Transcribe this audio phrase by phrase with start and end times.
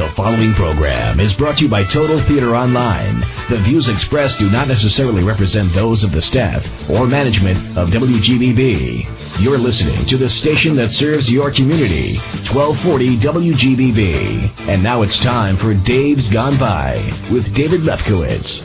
[0.00, 3.20] The following program is brought to you by Total Theater Online.
[3.50, 9.42] The views expressed do not necessarily represent those of the staff or management of WGBB.
[9.42, 14.60] You're listening to the station that serves your community, 1240 WGBB.
[14.70, 18.62] And now it's time for Dave's Gone By with David Lefkowitz.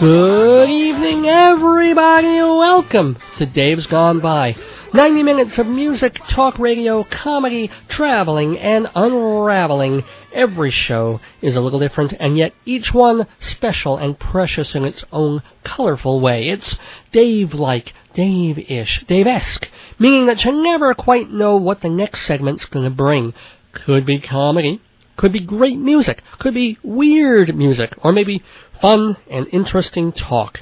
[0.00, 2.40] Good evening, everybody.
[2.40, 4.56] Welcome to Dave's Gone By.
[4.94, 10.02] 90 minutes of music, talk radio, comedy, traveling, and unraveling.
[10.32, 15.04] Every show is a little different, and yet each one special and precious in its
[15.12, 16.48] own colorful way.
[16.48, 16.78] It's
[17.12, 23.34] Dave-like, Dave-ish, Dave-esque, meaning that you never quite know what the next segment's gonna bring.
[23.72, 24.80] Could be comedy,
[25.16, 28.42] could be great music, could be weird music, or maybe
[28.80, 30.60] fun and interesting talk.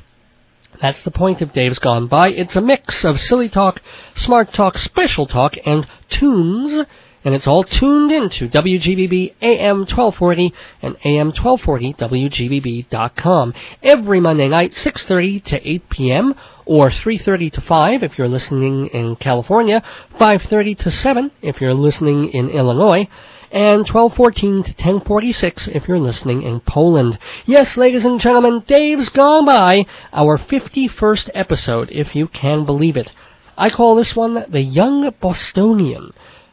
[0.81, 2.31] That's the point of Dave's Gone By.
[2.31, 3.81] It's a mix of silly talk,
[4.15, 6.87] smart talk, special talk, and tunes,
[7.25, 10.53] and it's all tuned into WGBB AM 1240
[10.83, 16.35] and AM 1240 WGBB.com every Monday night, 6.30 to 8 p.m.,
[16.67, 19.83] or 3.30 to 5 if you're listening in California,
[20.21, 23.09] 5.30 to 7 if you're listening in Illinois,
[23.51, 27.19] and 1214 to 1046 if you're listening in Poland.
[27.45, 33.13] Yes, ladies and gentlemen, Dave's gone by, our 51st episode, if you can believe it.
[33.57, 36.13] I call this one the Young Bostonian.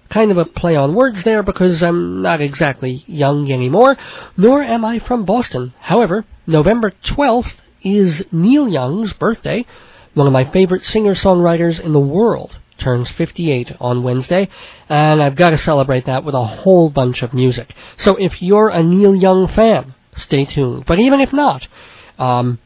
[0.09, 3.97] Kind of a play on words there because I'm not exactly young anymore,
[4.37, 5.73] nor am I from Boston.
[5.79, 9.65] However, November 12th is Neil Young's birthday,
[10.13, 14.49] one of my favorite singer-songwriters in the world turns 58 on Wednesday,
[14.89, 17.73] and I've got to celebrate that with a whole bunch of music.
[17.97, 20.85] So if you're a Neil Young fan, stay tuned.
[20.85, 21.67] But even if not,
[22.17, 22.59] um,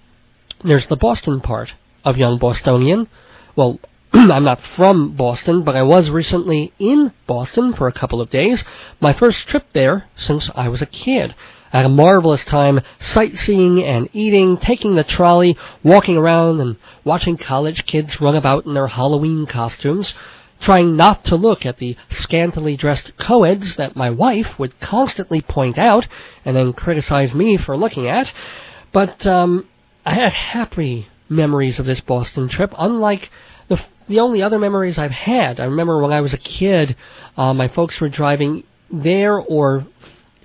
[0.63, 3.07] there's the Boston part of Young Bostonian.
[3.55, 3.79] Well,
[4.13, 8.63] I'm not from Boston, but I was recently in Boston for a couple of days.
[8.99, 11.35] My first trip there since I was a kid.
[11.71, 17.85] Had a marvelous time sightseeing and eating, taking the trolley, walking around and watching college
[17.85, 20.13] kids run about in their Halloween costumes,
[20.59, 25.77] trying not to look at the scantily dressed co-eds that my wife would constantly point
[25.77, 26.07] out
[26.45, 28.31] and then criticize me for looking at.
[28.91, 29.67] But um,
[30.05, 33.29] I had happy memories of this Boston trip, unlike
[33.67, 35.59] the the only other memories I've had.
[35.59, 36.95] I remember when I was a kid,
[37.35, 39.85] uh, my folks were driving there or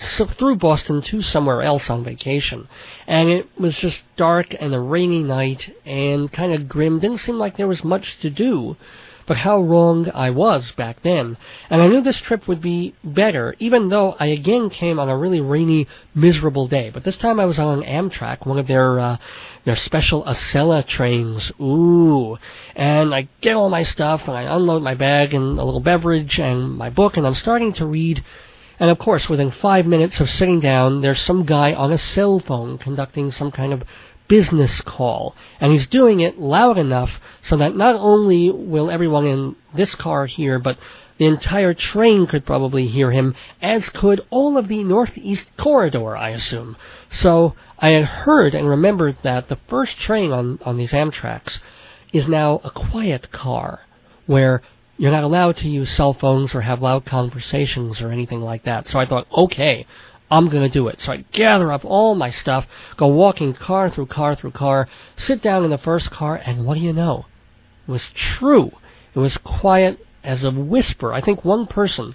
[0.02, 2.68] through Boston to somewhere else on vacation.
[3.06, 7.00] And it was just dark and a rainy night and kind of grim.
[7.00, 8.76] Didn't seem like there was much to do.
[9.24, 11.36] But how wrong I was back then.
[11.70, 15.16] And I knew this trip would be better, even though I again came on a
[15.16, 16.91] really rainy, miserable day.
[16.91, 19.18] But this time I was on Amtrak, one of their uh,
[19.64, 21.52] their special Acela trains.
[21.60, 22.36] Ooh.
[22.74, 26.41] And I get all my stuff and I unload my bag and a little beverage
[26.41, 28.24] and my book and I'm starting to read
[28.82, 32.41] and of course, within five minutes of sitting down, there's some guy on a cell
[32.41, 33.84] phone conducting some kind of
[34.26, 35.37] business call.
[35.60, 40.26] And he's doing it loud enough so that not only will everyone in this car
[40.26, 40.78] hear, but
[41.19, 46.31] the entire train could probably hear him, as could all of the Northeast Corridor, I
[46.31, 46.76] assume.
[47.09, 51.60] So I had heard and remembered that the first train on, on these Amtraks
[52.12, 53.82] is now a quiet car,
[54.26, 54.60] where
[54.97, 58.88] you're not allowed to use cell phones or have loud conversations or anything like that.
[58.88, 59.86] So I thought, okay,
[60.30, 61.00] I'm going to do it.
[61.00, 62.66] So I gather up all my stuff,
[62.97, 66.75] go walking car through car through car, sit down in the first car, and what
[66.75, 67.26] do you know?
[67.86, 68.70] It was true.
[69.14, 71.12] It was quiet as a whisper.
[71.12, 72.14] I think one person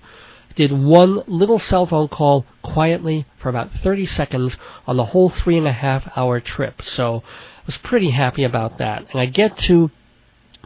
[0.55, 4.57] did one little cell phone call quietly for about 30 seconds
[4.87, 6.81] on the whole three and a half hour trip.
[6.81, 9.11] So I was pretty happy about that.
[9.11, 9.91] And I get to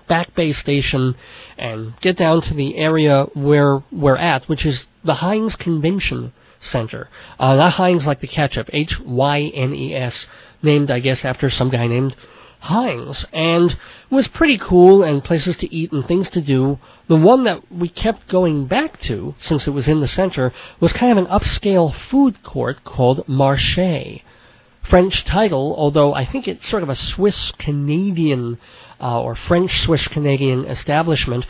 [0.07, 1.16] Back Bay Station
[1.57, 7.09] and get down to the area where we're at, which is the Hynes Convention Center.
[7.39, 10.25] Uh, not Heinz like the ketchup, H-Y-N-E-S,
[10.61, 12.16] named, I guess, after some guy named
[12.63, 13.25] Hynes.
[13.34, 13.75] And
[14.09, 16.79] was pretty cool and places to eat and things to do.
[17.08, 20.93] The one that we kept going back to, since it was in the center, was
[20.93, 24.22] kind of an upscale food court called Marché.
[24.84, 28.58] French title, although I think it's sort of a Swiss Canadian
[29.01, 31.45] uh, or French Swiss Canadian establishment,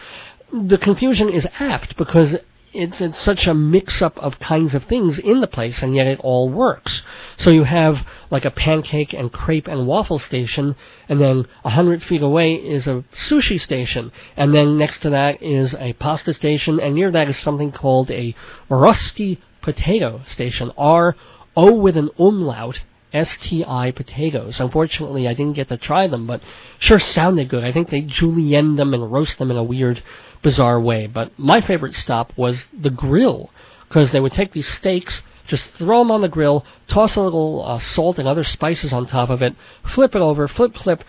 [0.51, 2.35] the confusion is apt because
[2.73, 6.07] it's, it's such a mix up of kinds of things in the place and yet
[6.07, 7.01] it all works.
[7.37, 10.75] So you have like a pancake and crepe and waffle station
[11.09, 15.41] and then a hundred feet away is a sushi station and then next to that
[15.43, 18.35] is a pasta station and near that is something called a
[18.69, 20.71] rösti potato station.
[20.77, 21.15] R
[21.57, 22.81] O with an umlaut
[23.13, 24.59] STI potatoes.
[24.59, 26.41] Unfortunately, I didn't get to try them, but
[26.79, 27.63] sure sounded good.
[27.63, 30.03] I think they julienne them and roast them in a weird,
[30.41, 31.07] bizarre way.
[31.07, 33.51] But my favorite stop was the grill
[33.87, 37.63] because they would take these steaks, just throw them on the grill, toss a little
[37.65, 39.53] uh, salt and other spices on top of it,
[39.83, 41.03] flip it over, flip, flip,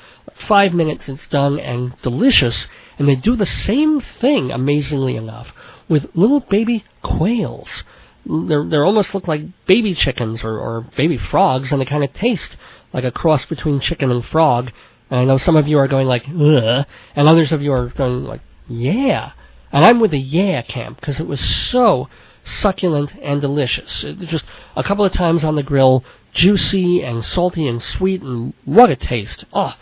[0.49, 2.67] five minutes, it's done, and delicious.
[2.99, 5.53] And they do the same thing, amazingly enough,
[5.89, 7.85] with little baby quails.
[8.25, 12.13] They're, they're almost look like baby chickens or, or baby frogs, and they kind of
[12.15, 12.57] taste
[12.93, 14.71] like a cross between chicken and frog.
[15.11, 16.87] And I know some of you are going like, ugh,
[17.17, 19.33] and others of you are going like, yeah.
[19.73, 22.09] And I'm with the yeah camp because it was so
[22.45, 24.05] succulent and delicious.
[24.05, 24.45] It, just
[24.77, 28.97] a couple of times on the grill, juicy and salty and sweet, and what a
[28.97, 29.45] taste.
[29.53, 29.75] Oh,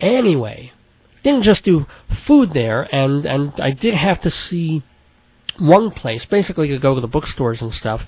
[0.00, 0.72] anyway,
[1.22, 1.86] didn't just do
[2.26, 4.82] food there, and and I did have to see
[5.62, 8.02] one place, basically to go to the bookstores and stuff,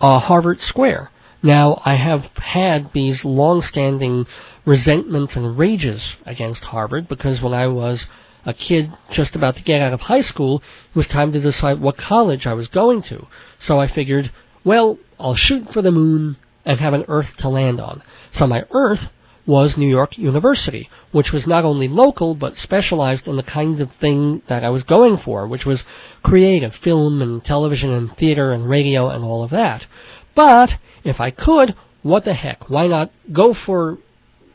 [0.00, 1.10] uh, Harvard Square.
[1.42, 4.26] Now, I have had these long-standing
[4.64, 8.06] resentments and rages against Harvard because when I was
[8.44, 11.80] a kid just about to get out of high school, it was time to decide
[11.80, 13.26] what college I was going to.
[13.58, 14.32] So I figured,
[14.64, 18.02] well, I'll shoot for the moon and have an Earth to land on.
[18.32, 19.08] So my Earth
[19.46, 23.92] was New York University, which was not only local but specialized in the kind of
[23.92, 25.84] thing that I was going for, which was
[26.22, 29.86] creative film and television and theater and radio and all of that.
[30.34, 32.68] But if I could, what the heck?
[32.68, 33.98] Why not go for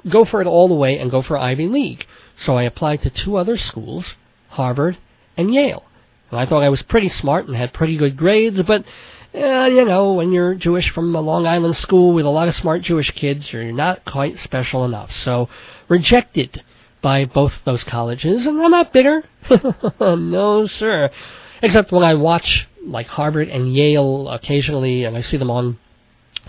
[0.09, 2.05] go for it all the way and go for Ivy League?
[2.35, 4.13] So I applied to two other schools,
[4.49, 4.97] Harvard
[5.37, 5.83] and Yale.
[6.29, 8.85] And I thought I was pretty smart and had pretty good grades, but
[9.33, 12.55] uh, you know, when you're Jewish from a Long Island school with a lot of
[12.55, 15.11] smart Jewish kids, you're not quite special enough.
[15.11, 15.47] So,
[15.87, 16.61] rejected
[17.01, 19.23] by both those colleges, and I'm not bitter.
[19.99, 21.09] no, sir.
[21.61, 25.79] Except when I watch, like, Harvard and Yale occasionally, and I see them on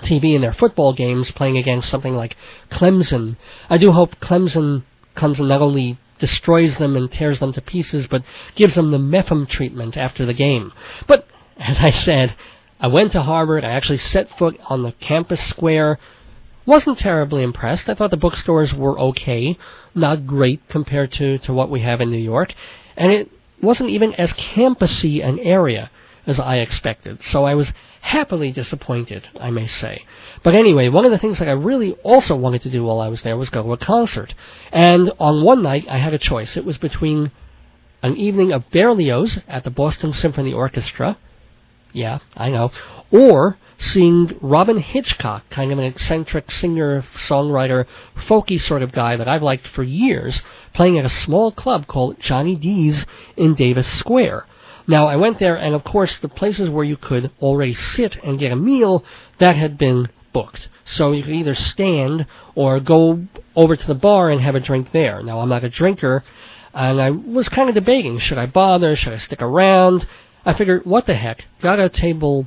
[0.00, 2.36] TV in their football games playing against something like
[2.70, 3.36] Clemson.
[3.70, 4.82] I do hope Clemson
[5.14, 8.24] comes and not only destroys them and tears them to pieces, but
[8.54, 10.72] gives them the Mepham treatment after the game.
[11.06, 12.34] But, as I said,
[12.82, 13.64] I went to Harvard.
[13.64, 16.00] I actually set foot on the campus square.
[16.66, 17.88] Wasn't terribly impressed.
[17.88, 19.56] I thought the bookstores were okay,
[19.94, 22.52] not great compared to, to what we have in New York.
[22.96, 23.30] And it
[23.60, 25.92] wasn't even as campusy an area
[26.26, 27.22] as I expected.
[27.22, 30.04] So I was happily disappointed, I may say.
[30.42, 33.08] But anyway, one of the things that I really also wanted to do while I
[33.08, 34.34] was there was go to a concert.
[34.72, 36.56] And on one night, I had a choice.
[36.56, 37.30] It was between
[38.02, 41.16] an evening of Berlioz at the Boston Symphony Orchestra
[41.92, 42.72] yeah, I know.
[43.10, 47.86] Or seeing Robyn Hitchcock, kind of an eccentric singer, songwriter,
[48.26, 50.40] folky sort of guy that I've liked for years,
[50.72, 53.04] playing at a small club called Johnny D's
[53.36, 54.46] in Davis Square.
[54.86, 58.38] Now, I went there, and of course, the places where you could already sit and
[58.38, 59.04] get a meal,
[59.38, 60.68] that had been booked.
[60.84, 64.92] So you could either stand or go over to the bar and have a drink
[64.92, 65.22] there.
[65.22, 66.24] Now, I'm not a drinker,
[66.74, 70.06] and I was kind of debating, should I bother, should I stick around?
[70.44, 71.44] I figured, what the heck?
[71.60, 72.46] Got a table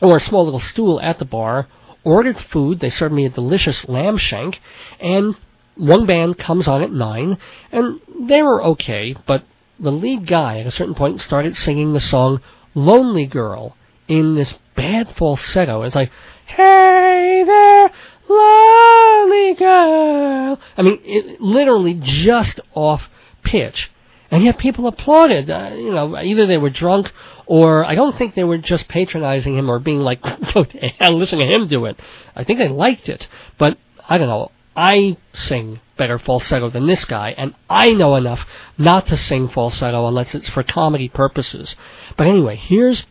[0.00, 1.68] or a small little stool at the bar,
[2.04, 2.80] ordered food.
[2.80, 4.60] They served me a delicious lamb shank,
[4.98, 5.36] and
[5.76, 7.38] one band comes on at nine,
[7.70, 9.44] and they were okay, but
[9.78, 12.40] the lead guy at a certain point started singing the song
[12.74, 13.76] Lonely Girl
[14.08, 15.82] in this bad falsetto.
[15.82, 16.10] It's like,
[16.46, 17.90] Hey there,
[18.28, 20.60] lonely girl.
[20.76, 23.08] I mean, it literally just off
[23.42, 23.90] pitch
[24.30, 25.50] and yet people applauded.
[25.50, 27.12] Uh, you know, either they were drunk
[27.46, 30.24] or I don't think they were just patronizing him or being like,
[31.00, 31.98] listen to him do it.
[32.36, 33.26] I think they liked it,
[33.58, 33.76] but
[34.08, 34.52] I don't know.
[34.76, 38.46] I sing better falsetto than this guy, and I know enough
[38.78, 41.74] not to sing falsetto unless it's for comedy purposes.
[42.16, 43.06] But anyway, here's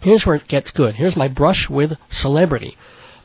[0.00, 0.94] here's where it gets good.
[0.94, 2.76] Here's my brush with celebrity.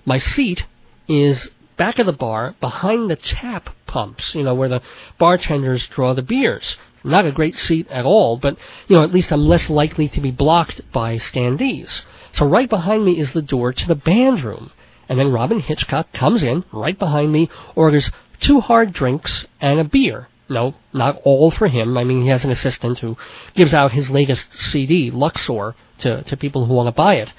[0.05, 0.65] My seat
[1.07, 4.81] is back of the bar behind the tap pumps, you know, where the
[5.17, 6.77] bartenders draw the beers.
[7.03, 10.21] Not a great seat at all, but, you know, at least I'm less likely to
[10.21, 12.01] be blocked by standees.
[12.33, 14.71] So right behind me is the door to the band room.
[15.09, 19.83] And then Robyn Hitchcock comes in right behind me, orders two hard drinks and a
[19.83, 20.29] beer.
[20.49, 21.97] No, not all for him.
[21.97, 23.17] I mean, he has an assistant who
[23.55, 27.31] gives out his latest CD, Luxor, to, to people who want to buy it.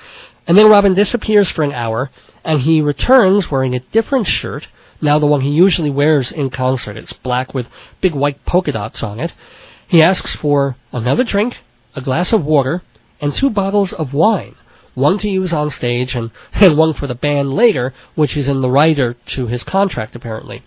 [0.47, 2.11] And then Robyn disappears for an hour,
[2.45, 4.67] and he returns wearing a different shirt,
[5.03, 6.97] now the one he usually wears in concert.
[6.97, 7.67] It's black with
[8.01, 9.35] big white polka dots on it.
[9.89, 11.59] He asks for another drink,
[11.95, 12.83] a glass of water,
[13.21, 14.55] and two bottles of wine.
[14.95, 18.61] One to use on stage and, and one for the band later, which is in
[18.61, 20.63] the rider to his contract apparently.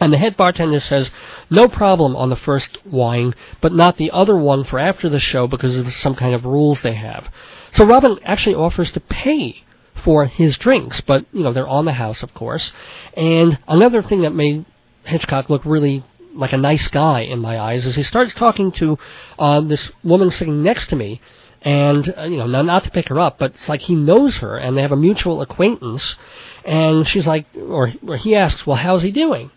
[0.00, 1.10] And the head bartender says,
[1.50, 5.46] no problem on the first wine, but not the other one for after the show
[5.46, 7.28] because of some kind of rules they have.
[7.72, 9.64] So Robyn actually offers to pay
[10.04, 12.72] for his drinks, but you know they're on the house, of course.
[13.14, 14.64] And another thing that made
[15.04, 18.98] Hitchcock look really like a nice guy in my eyes is he starts talking to
[19.38, 21.20] uh, this woman sitting next to me,
[21.62, 24.36] and uh, you know not, not to pick her up but it's like he knows
[24.38, 26.16] her and they have a mutual acquaintance.
[26.64, 29.50] And she's like or, or he asks well how's he doing?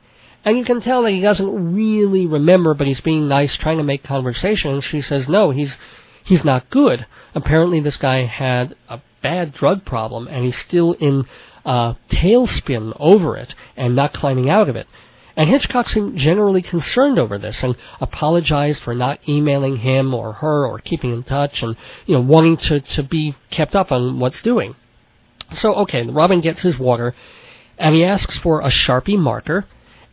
[0.44, 3.84] And you can tell that he doesn't really remember but he's being nice trying to
[3.84, 4.72] make conversation.
[4.72, 5.78] And she says no he's
[6.24, 7.06] he's not good.
[7.36, 11.26] Apparently this guy had a bad drug problem and he's still in
[11.66, 14.88] uh, tailspin over it and not climbing out of it
[15.36, 20.66] and Hitchcock seemed generally concerned over this and apologized for not emailing him or her
[20.66, 21.76] or keeping in touch and,
[22.06, 24.76] you know, wanting to, to be kept up on what's doing.
[25.54, 27.16] So, okay, Robyn gets his water
[27.78, 29.66] and he asks for a Sharpie marker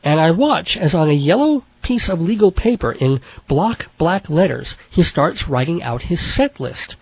[0.05, 4.77] and I watch as on a yellow piece of legal paper in block black letters
[4.91, 6.97] he starts writing out his set list.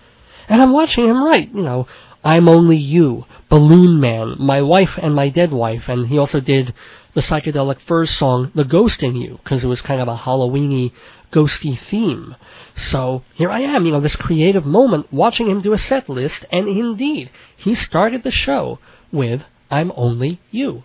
[0.49, 1.87] And I'm watching him write, you know,
[2.25, 6.75] I'm Only You, Balloon Man, My Wife and My Dead Wife, and he also did
[7.15, 10.93] the psychedelic furs song The Ghost in You because it was kind of a Halloweeny
[11.33, 12.37] ghosty theme.
[12.77, 16.45] So here I am, you know, this creative moment watching him do a set list
[16.53, 18.79] and indeed, he started the show
[19.13, 20.83] with I'm Only You.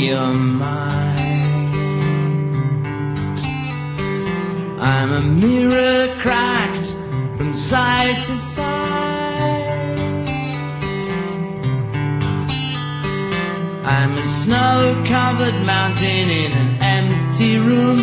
[0.00, 1.20] Your mind.
[4.80, 6.86] I'm a mirror cracked
[7.36, 8.80] from side to side.
[13.84, 18.00] I'm a snow covered mountain in an empty room.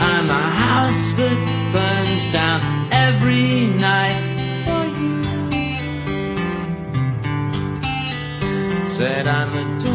[0.00, 1.38] I'm a house that
[1.74, 4.32] burns down every night.
[4.64, 5.24] For you.
[8.96, 9.93] Said I'm a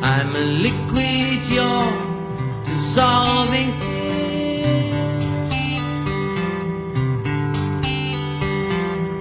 [0.00, 1.92] I'm a liquid you're
[2.64, 3.72] dissolving.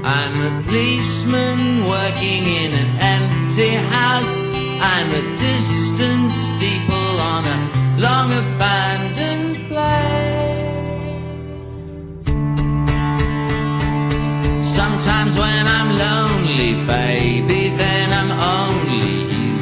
[0.04, 4.36] I'm a policeman working in an empty house.
[4.82, 10.37] I'm a distant steeple on a long abandoned place.
[16.48, 19.58] Lonely, baby, then I'm only you.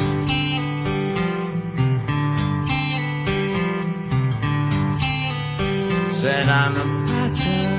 [6.20, 7.72] Said I'm a pattern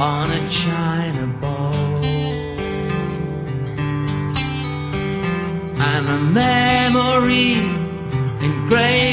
[0.00, 1.74] on a china bowl.
[5.78, 7.54] I'm a memory
[8.44, 9.05] engraved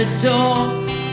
[0.00, 0.56] a door.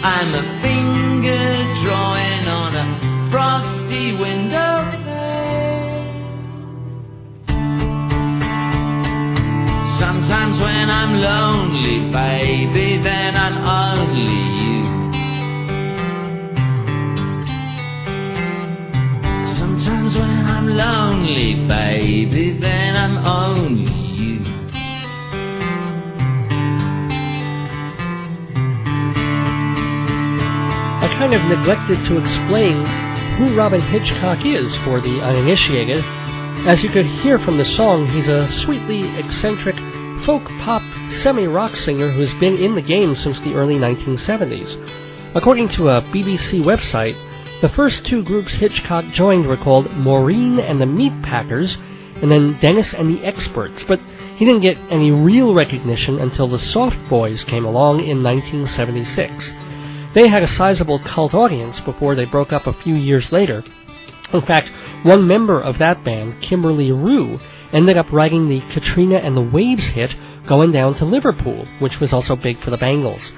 [0.02, 1.48] I'm a finger
[1.84, 2.86] drawing on a
[3.30, 4.76] frosty window.
[10.00, 14.84] Sometimes when I'm lonely, baby, then I'm only you.
[19.58, 23.57] Sometimes when I'm lonely, baby, then I'm only
[31.18, 32.86] kind of neglected to explain
[33.38, 36.04] who Robyn Hitchcock is for the uninitiated.
[36.68, 39.76] As you could hear from the song, he's a sweetly eccentric
[40.26, 45.36] folk pop semi rock singer who's been in the game since the early 1970s.
[45.36, 47.18] According to a BBC website,
[47.62, 51.78] the first two groups Hitchcock joined were called Maureen and the Meat Packers,
[52.22, 54.00] and then Dennis and the Experts, but
[54.36, 59.52] he didn't get any real recognition until the Soft Boys came along in 1976.
[60.18, 63.64] They had a sizable cult audience before they broke up a few years later.
[64.34, 64.72] In fact,
[65.04, 67.40] one member of that band, Kimberley Rew,
[67.72, 70.16] ended up writing the Katrina and the Waves hit
[70.48, 73.32] Going Down to Liverpool, which was also big for the Bangles.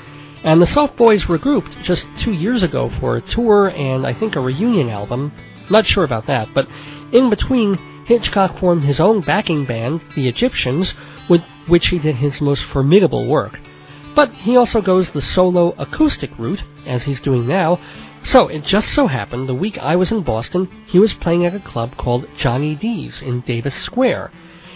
[0.45, 4.37] And the Soft Boys regrouped just two years ago for a tour and I think
[4.37, 5.33] a reunion album.
[5.69, 6.69] Not sure about that, but
[7.11, 10.93] in between, Hitchcock formed his own backing band, the Egyptians,
[11.29, 13.59] with which he did his most formidable work.
[14.19, 17.79] But he also goes the solo acoustic route, as he's doing now.
[18.21, 21.55] So it just so happened the week I was in Boston, he was playing at
[21.55, 24.31] a club called Johnny D's in Davis Square.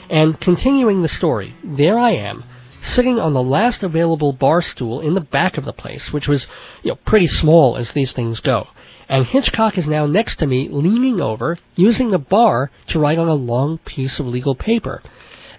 [0.09, 2.45] And continuing the story, there I am,
[2.83, 6.47] sitting on the last available bar stool in the back of the place, which was,
[6.81, 8.67] you know, pretty small as these things go.
[9.09, 13.27] And Hitchcock is now next to me, leaning over, using the bar to write on
[13.27, 15.03] a long piece of legal paper.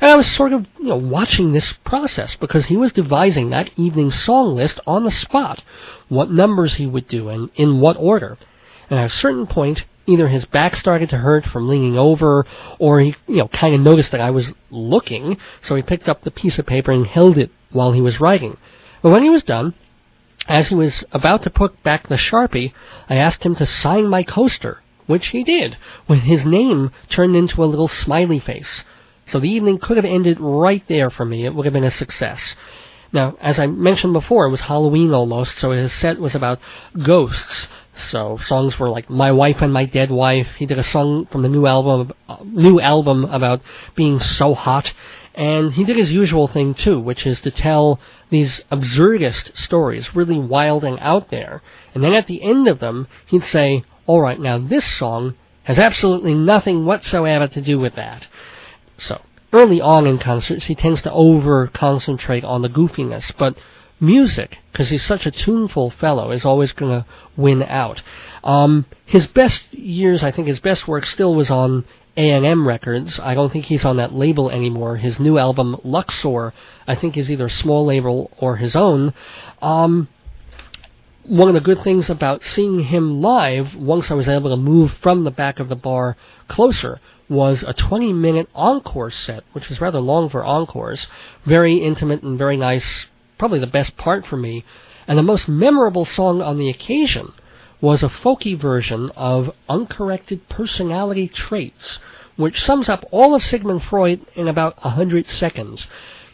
[0.05, 3.71] And I was sort of, you know, watching this process because he was devising that
[3.75, 5.65] evening song list on the spot,
[6.11, 8.37] what numbers he would do and in what order.
[8.91, 12.45] And at a certain point, either his back started to hurt from leaning over,
[12.79, 16.21] or he, you know, kind of noticed that I was looking, so he picked up
[16.21, 18.59] the piece of paper and held it while he was writing.
[19.01, 19.73] But when he was done,
[20.47, 22.75] as he was about to put back the Sharpie,
[23.09, 27.65] I asked him to sign my coaster, which he did, with his name turned into
[27.65, 28.85] a little smiley face.
[29.27, 31.45] So the evening could have ended right there for me.
[31.45, 32.55] It would have been a success.
[33.13, 36.59] Now, as I mentioned before, it was Halloween almost, so his set was about
[37.01, 37.69] ghosts.
[37.97, 41.43] So songs were like "My Wife and My Dead Wife." He did a song from
[41.43, 43.61] the new album, uh, new album about
[43.95, 44.93] being so hot,
[45.35, 48.01] and he did his usual thing too, which is to tell
[48.31, 51.63] these absurdist stories, really wild and out there.
[51.95, 55.79] And then at the end of them, he'd say, "All right, now this song has
[55.79, 58.27] absolutely nothing whatsoever to do with that."
[58.99, 59.21] So
[59.53, 63.57] early on in concerts, he tends to over concentrate on the goofiness, but
[64.01, 68.03] music, because he's such a tuneful fellow, is always going to win out.
[68.43, 71.85] Um, his best years, I think his best work still was on
[72.17, 73.19] A&M Records.
[73.19, 74.97] I don't think he's on that label anymore.
[74.97, 76.53] His new album, Luxor,
[76.87, 79.15] I think is either a small label or his own.
[79.63, 80.09] Um,
[81.25, 84.93] one of the good things about seeing him live, once I was able to move
[85.01, 86.17] from the back of the bar
[86.49, 91.07] closer, was a 20 minute encore set, which is rather long for encores.
[91.45, 93.07] Very intimate and very nice
[93.39, 94.65] probably the best part for me.
[95.07, 97.33] And the most memorable song on the occasion
[97.81, 101.99] was a folky version of Uncorrected Personality Traits,
[102.37, 105.87] which sums up all of Sigmund Freud in about a hundred seconds.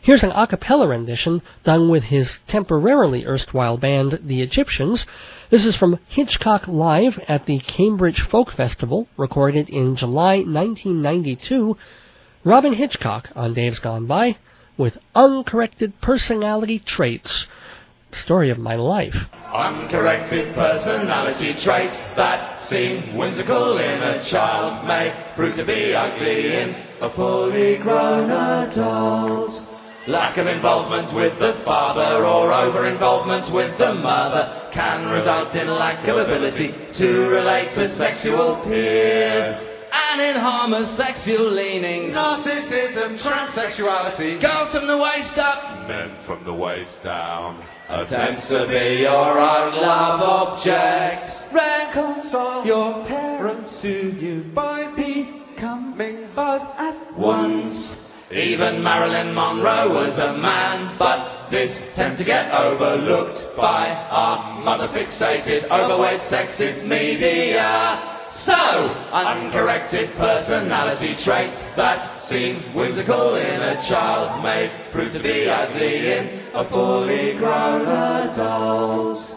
[0.03, 5.05] Here's an a cappella rendition done with his temporarily erstwhile band, the Egyptians.
[5.51, 11.77] This is from Hitchcock Live at the Cambridge Folk Festival, recorded in July 1992.
[12.45, 14.39] Robyn Hitchcock on Dave's Gone By
[14.79, 17.47] with uncorrected personality traits.
[18.13, 19.15] Story of my life.
[19.53, 26.75] Uncorrected personality traits that seem whimsical in a child may prove to be ugly in
[27.03, 29.70] a fully grown adult.
[30.07, 35.69] Lack of involvement with the father or over involvement with the mother can result in
[35.69, 42.15] lack of ability to relate to sexual peers and in homosexual leanings.
[42.15, 47.63] Narcissism, transsexuality, girls from the waist up, men from the waist down.
[47.91, 51.53] Attempts to be your own love object.
[51.53, 58.00] Reconcile your parents to you by becoming both at once.
[58.33, 64.87] Even Marilyn Monroe was a man, but this tends to get overlooked by our mother
[64.89, 68.29] fixated, overweight, sexist media.
[68.45, 76.13] So, uncorrected personality traits that seem whimsical in a child may prove to be ugly
[76.13, 79.37] in a fully grown adult.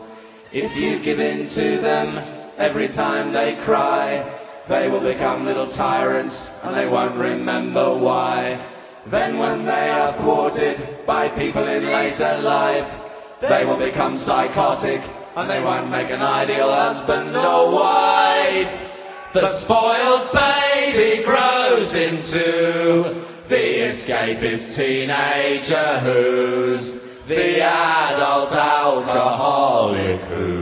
[0.52, 2.20] If you give in to them
[2.60, 8.70] every time they cry, they will become little tyrants and they won't remember why.
[9.08, 12.90] Then when they are thwarted by people in later life,
[13.42, 15.02] they will become psychotic
[15.36, 18.92] and they won't make an ideal husband or wife.
[19.34, 26.92] The spoiled baby grows into the escapist teenager who's
[27.28, 30.53] the adult alcoholic who's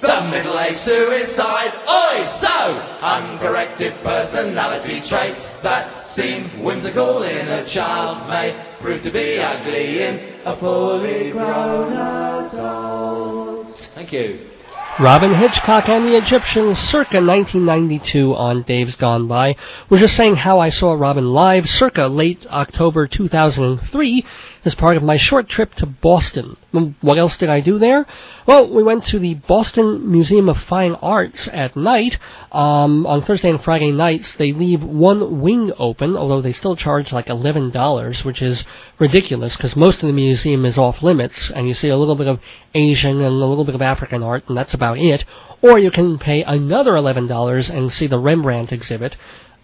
[0.00, 1.72] the middle-aged suicide.
[1.88, 9.38] Oi, so uncorrected personality traits that seem whimsical in a child may prove to be
[9.38, 13.90] ugly in a fully grown adult.
[13.94, 14.50] Thank you.
[14.98, 19.56] Robyn Hitchcock and the Egyptians circa 1992 on Dave's Gone By.
[19.90, 24.24] We're just saying how I saw Robyn live circa late October 2003
[24.66, 26.56] as part of my short trip to Boston.
[27.00, 28.04] What else did I do there?
[28.46, 32.18] Well, we went to the Boston Museum of Fine Arts at night.
[32.50, 37.12] Um, on Thursday and Friday nights, they leave one wing open, although they still charge
[37.12, 38.64] like $11, which is
[38.98, 42.26] ridiculous because most of the museum is off limits, and you see a little bit
[42.26, 42.40] of
[42.74, 45.24] Asian and a little bit of African art, and that's about it.
[45.62, 49.16] Or you can pay another $11 and see the Rembrandt exhibit.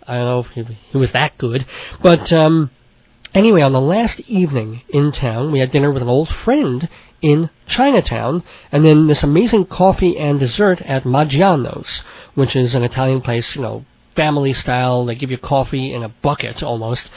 [0.07, 1.67] I don't know if he, he was that good,
[2.01, 2.71] but um,
[3.35, 6.87] Anyway, on the last evening in town, we had dinner with an old friend
[7.23, 12.03] in Chinatown, and then this amazing coffee and dessert at Maggiano's,
[12.35, 15.07] which is an Italian place, you know, family style.
[15.07, 17.09] They give you coffee in a bucket almost.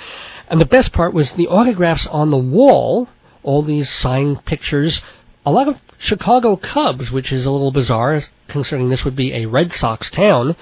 [0.47, 3.09] And the best part was the autographs on the wall,
[3.43, 5.03] all these signed pictures,
[5.45, 9.47] a lot of Chicago Cubs, which is a little bizarre considering this would be a
[9.47, 10.55] Red Sox town.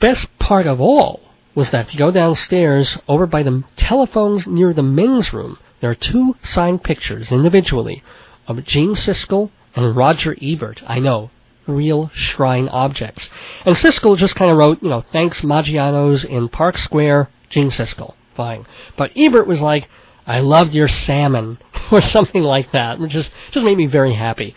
[0.00, 1.20] Best part of all
[1.54, 5.90] was that if you go downstairs over by the telephones near the men's room, there
[5.90, 8.02] are two signed pictures individually
[8.46, 10.82] of Gene Siskel and Roger Ebert.
[10.86, 11.30] I know,
[11.66, 13.28] real shrine objects.
[13.64, 18.14] And Siskel just kind of wrote, you know, thanks Maggiano's in Park Square, Gene Siskel.
[18.34, 18.66] Fine.
[18.96, 19.88] But Ebert was like,
[20.26, 21.58] I loved your salmon,
[21.92, 24.54] or something like that, which just, just made me very happy.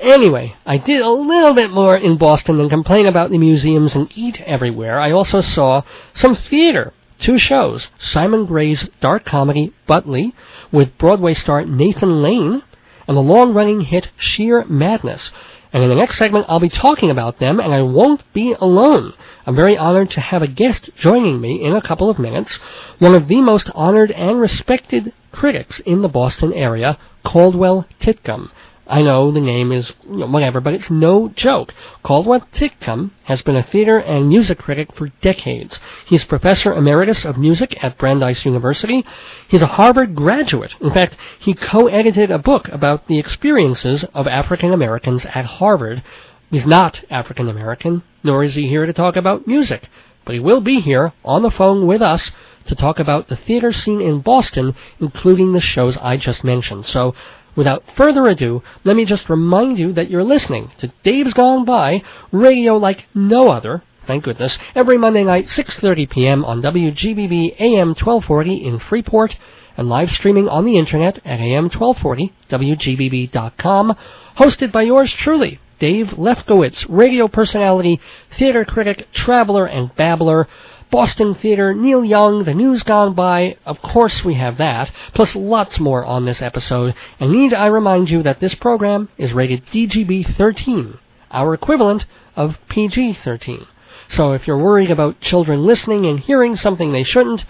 [0.00, 4.10] Anyway, I did a little bit more in Boston than complain about the museums and
[4.14, 5.00] eat everywhere.
[5.00, 5.82] I also saw
[6.14, 6.92] some theater.
[7.18, 7.88] Two shows.
[7.98, 10.32] Simon Gray's dark comedy, Butley,
[10.70, 12.62] with Broadway star Nathan Lane,
[13.08, 15.32] and the long-running hit Shear Madness.
[15.72, 19.12] And in the next segment, I'll be talking about them, and I won't be alone.
[19.46, 22.58] I'm very honored to have a guest joining me in a couple of minutes,
[22.98, 28.50] one of the most honored and respected critics in the Boston area, Caldwell Titcomb.
[28.88, 31.74] I know the name is you know, whatever, but it's no joke.
[32.02, 35.78] Caldwell Titcomb has been a theater and music critic for decades.
[36.06, 39.04] He's professor emeritus of music at Brandeis University.
[39.48, 40.74] He's a Harvard graduate.
[40.80, 46.02] In fact, he co-edited a book about the experiences of African Americans at Harvard.
[46.50, 49.86] He's not African American, nor is he here to talk about music,
[50.24, 52.30] but he will be here on the phone with us
[52.68, 56.86] to talk about the theater scene in Boston, including the shows I just mentioned.
[56.86, 57.14] So
[57.58, 62.04] Without further ado, let me just remind you that you're listening to Dave's Gone By,
[62.30, 66.44] radio like no other, thank goodness, every Monday night, 6.30 p.m.
[66.44, 69.36] on WGBB AM 1240 in Freeport,
[69.76, 73.96] and live streaming on the internet at am1240wgbb.com,
[74.36, 78.00] hosted by yours truly, Dave Lefkowitz, radio personality,
[78.38, 80.46] theater critic, traveler, and babbler,
[80.90, 85.78] Boston Theater, Neil Young, The News Gone By, of course we have that, plus lots
[85.78, 86.94] more on this episode.
[87.20, 90.98] And need I remind you that this program is rated DGB 13,
[91.30, 93.66] our equivalent of PG 13.
[94.08, 97.44] So if you're worried about children listening and hearing something they shouldn't,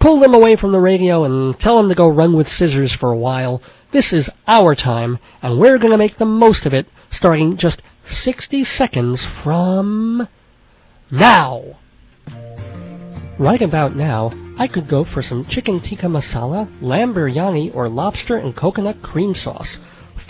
[0.00, 3.12] pull them away from the radio and tell them to go run with scissors for
[3.12, 3.62] a while.
[3.92, 7.82] This is our time, and we're going to make the most of it starting just
[8.08, 10.26] 60 seconds from
[11.10, 11.76] now.
[13.40, 18.36] Right about now, I could go for some chicken tikka masala, lamb biryani, or lobster
[18.36, 19.78] and coconut cream sauce.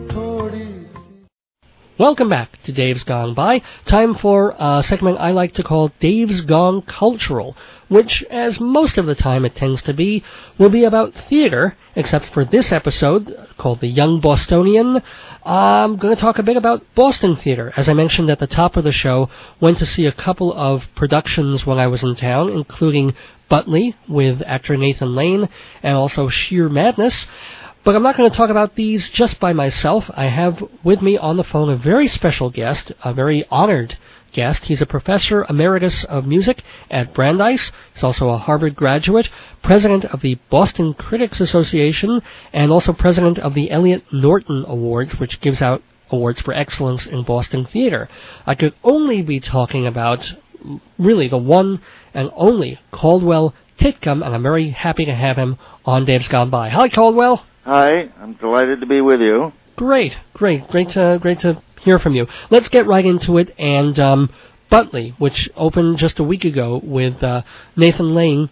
[1.97, 3.63] Welcome back to Dave's Gone By.
[3.87, 9.07] Time for a segment I like to call Dave's Gone Cultural, which, as most of
[9.07, 10.25] the time it tends to be,
[10.59, 15.05] will be about theater, except for this episode called The Young Bostonian.
[15.45, 17.73] I'm going to talk a bit about Boston theater.
[17.77, 19.31] As I mentioned at the top of the show,
[19.61, 23.15] went to see a couple of productions when I was in town, including
[23.49, 25.49] Butley with actor Nathan Lane
[25.81, 27.27] and also Shear Madness.
[27.85, 30.11] But I'm not going to talk about these just by myself.
[30.15, 33.99] I have with me on the phone a very special guest, a very honored
[34.33, 34.65] guest.
[34.65, 37.71] He's a professor emeritus of music at Brandeis.
[37.93, 39.29] He's also a Harvard graduate,
[39.63, 42.23] president of the Boston Critics Association,
[42.55, 47.23] and also president of the Elliot Norton Awards, which gives out awards for excellence in
[47.23, 48.09] Boston theater.
[48.47, 50.33] I could only be talking about
[50.99, 51.83] really the one
[52.15, 56.71] and only Caldwell Titcomb, and I'm very happy to have him on Dave's Gone By.
[56.71, 57.45] Hi, Caldwell.
[57.65, 59.51] Hi, I'm delighted to be with you.
[59.77, 62.27] Great, great, great to great to hear from you.
[62.51, 63.55] Let's get right into it.
[63.59, 64.31] And um,
[64.71, 67.41] Butley, which opened just a week ago with uh,
[67.75, 68.51] Nathan Lane,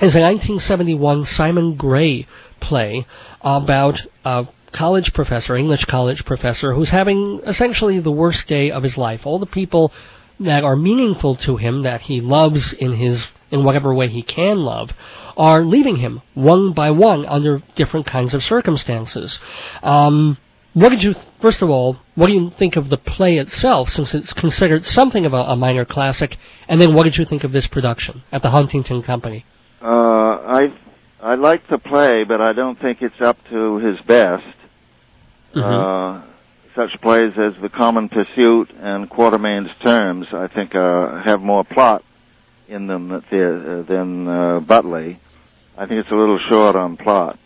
[0.00, 2.26] is a 1971 Simon Gray
[2.58, 3.06] play
[3.42, 8.96] about a college professor, English college professor, who's having essentially the worst day of his
[8.96, 9.26] life.
[9.26, 9.92] All the people
[10.40, 14.60] that are meaningful to him, that he loves in his in whatever way he can
[14.60, 14.90] love,
[15.38, 19.38] are leaving him one by one under different kinds of circumstances.
[19.82, 20.36] Um,
[20.74, 24.14] what did you, first of all, what do you think of the play itself, since
[24.14, 26.36] it's considered something of a, a minor classic?
[26.68, 29.46] And then what did you think of this production at the Huntington Company?
[29.80, 30.72] Uh, I
[31.20, 34.44] I like the play, but I don't think it's up to his best.
[35.54, 35.60] Mm-hmm.
[35.60, 36.22] Uh,
[36.76, 42.04] such plays as The Common Pursuit and Quartermaine's Terms, I think, uh, have more plot
[42.68, 45.18] in them than uh, Butley.
[45.78, 47.38] I think it's a little short on plot.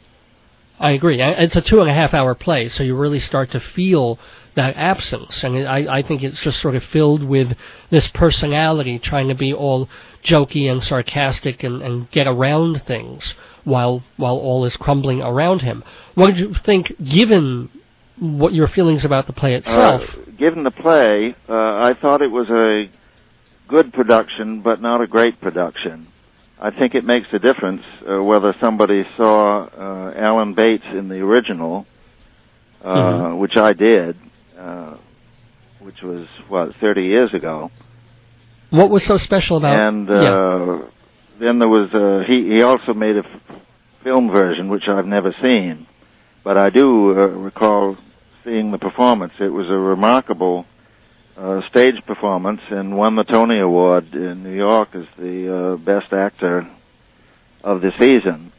[0.80, 1.20] I agree.
[1.20, 4.18] It's a two and a half hour play, so you really start to feel
[4.54, 5.44] that absence.
[5.44, 7.54] And I, I think it's just sort of filled with
[7.90, 9.86] this personality trying to be all
[10.24, 15.84] jokey and sarcastic and, and get around things while while all is crumbling around him.
[16.14, 17.68] What did you think, given
[18.18, 20.02] what your feelings about the play itself?
[20.02, 22.90] Uh, given the play, uh, I thought it was a
[23.68, 26.08] good production, but not a great production.
[26.62, 31.16] I think it makes a difference uh, whether somebody saw uh, Alan Bates in the
[31.16, 31.86] original,
[32.84, 33.38] uh, mm-hmm.
[33.38, 34.16] which I did,
[34.56, 34.96] uh,
[35.80, 37.72] which was what 30 years ago.
[38.70, 39.76] What was so special about?
[39.76, 40.80] And uh, yeah.
[41.40, 42.54] then there was uh, he.
[42.54, 43.56] He also made a f-
[44.04, 45.88] film version, which I've never seen,
[46.44, 47.96] but I do uh, recall
[48.44, 49.32] seeing the performance.
[49.40, 50.64] It was a remarkable
[51.36, 56.12] uh, stage performance and won the Tony Award in New York as the uh, best
[56.12, 56.70] actor
[57.64, 58.52] of the season.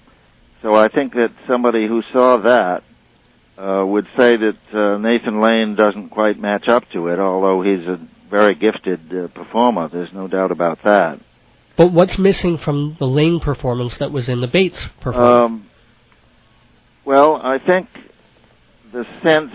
[0.62, 2.84] So I think that somebody who saw that
[3.58, 7.86] uh, would say that uh, Nathan Lane doesn't quite match up to it, although he's
[7.88, 9.90] a very gifted uh, performer.
[9.90, 11.20] There's no doubt about that.
[11.76, 15.64] But what's missing from the Lane performance that was in the Bates performance?
[15.64, 15.70] Um,
[17.06, 17.90] well, I think
[18.92, 19.52] the sense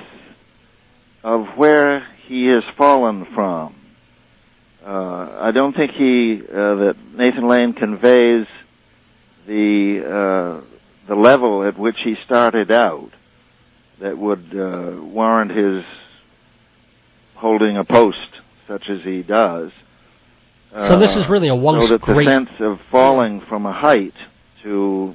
[1.24, 3.75] of where he has fallen from.
[4.87, 8.47] Uh, I don't think he uh, that Nathan Lane conveys
[9.47, 13.11] the uh, the level at which he started out
[14.01, 15.85] that would uh, warrant his
[17.35, 18.29] holding a post
[18.69, 19.71] such as he does.
[20.71, 21.81] So this is really a one.
[21.81, 22.27] So that great...
[22.27, 24.14] the sense of falling from a height
[24.62, 25.14] to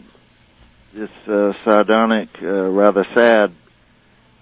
[0.96, 3.54] this uh, sardonic, uh, rather sad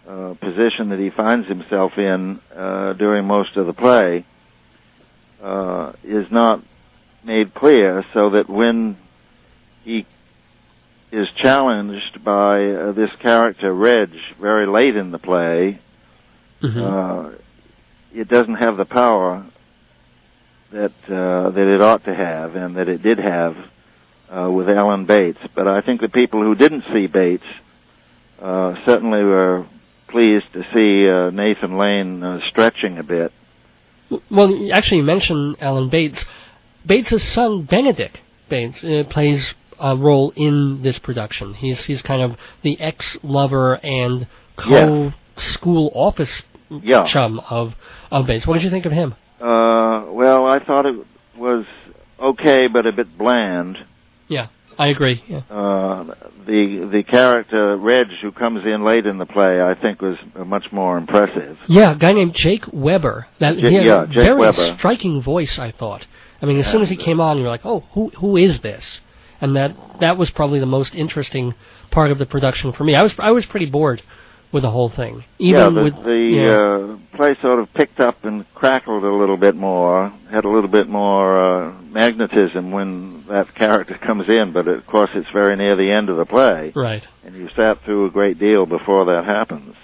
[0.07, 4.25] uh, position that he finds himself in uh, during most of the play
[5.43, 6.63] uh, is not
[7.23, 8.97] made clear, so that when
[9.83, 10.07] he
[11.11, 14.09] is challenged by uh, this character Reg
[14.41, 15.79] very late in the play,
[16.63, 16.81] mm-hmm.
[16.81, 17.37] Uh,
[18.11, 19.45] it doesn't have the power
[20.71, 23.55] that that it ought to have, and that it did have
[24.51, 25.39] with Alan Bates.
[25.55, 27.45] But I think the people who didn't see Bates
[28.39, 29.65] certainly were
[30.11, 33.31] pleased to see uh, Nathan Lane uh, stretching a bit.
[34.29, 36.25] Well, actually, you mentioned Alan Bates.
[36.85, 38.17] Bates' son, Benedict
[38.49, 41.53] Bates, uh, plays a role in this production.
[41.53, 47.05] He's he's kind of the ex-lover and co-school office yeah.
[47.05, 47.75] chum of
[48.11, 48.45] of Bates.
[48.45, 49.15] What did you think of him?
[49.39, 51.65] Uh, well, I thought it was
[52.21, 53.77] okay, but a bit bland.
[54.27, 54.47] Yeah.
[54.81, 55.23] I agree.
[55.27, 55.41] Yeah.
[55.49, 56.05] Uh,
[56.47, 60.65] the the character Reg, who comes in late in the play, I think was much
[60.71, 61.57] more impressive.
[61.67, 63.27] Yeah, a guy named Jake Weber.
[63.39, 64.75] That J- he had yeah, a Jake very Weber.
[64.79, 65.59] striking voice.
[65.59, 66.07] I thought.
[66.41, 68.61] I mean, as soon as he came on, you were like, "Oh, who who is
[68.61, 69.01] this?"
[69.39, 71.53] And that that was probably the most interesting
[71.91, 72.95] part of the production for me.
[72.95, 74.01] I was I was pretty bored
[74.51, 75.23] with the whole thing.
[75.39, 79.37] Even yeah, the, with the uh, play sort of picked up and crackled a little
[79.37, 84.51] bit more, had a little bit more uh, magnetism when that character comes in.
[84.53, 87.05] But of course, it's very near the end of the play, right?
[87.23, 89.75] And you sat through a great deal before that happens.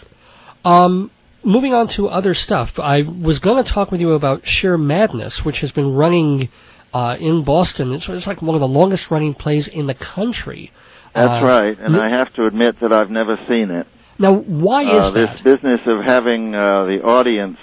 [0.65, 1.11] Um,
[1.43, 5.45] moving on to other stuff, I was going to talk with you about Shear Madness,
[5.45, 6.49] which has been running
[6.93, 7.93] uh, in Boston.
[7.93, 10.71] It's, it's like one of the longest running plays in the country.
[11.15, 13.87] That's uh, right, and I have to admit that I've never seen it.
[14.19, 15.33] Now, why is uh, that?
[15.33, 17.57] This business of having uh, the audience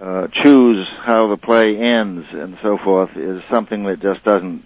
[0.00, 4.64] uh, choose how the play ends and so forth is something that just doesn't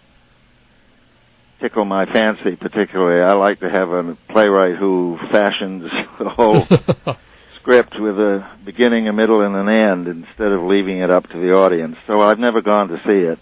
[1.61, 3.23] tickle my fancy particularly.
[3.23, 6.67] I like to have a playwright who fashions the whole
[7.61, 11.39] script with a beginning, a middle, and an end instead of leaving it up to
[11.39, 11.97] the audience.
[12.07, 13.39] So I've never gone to see it.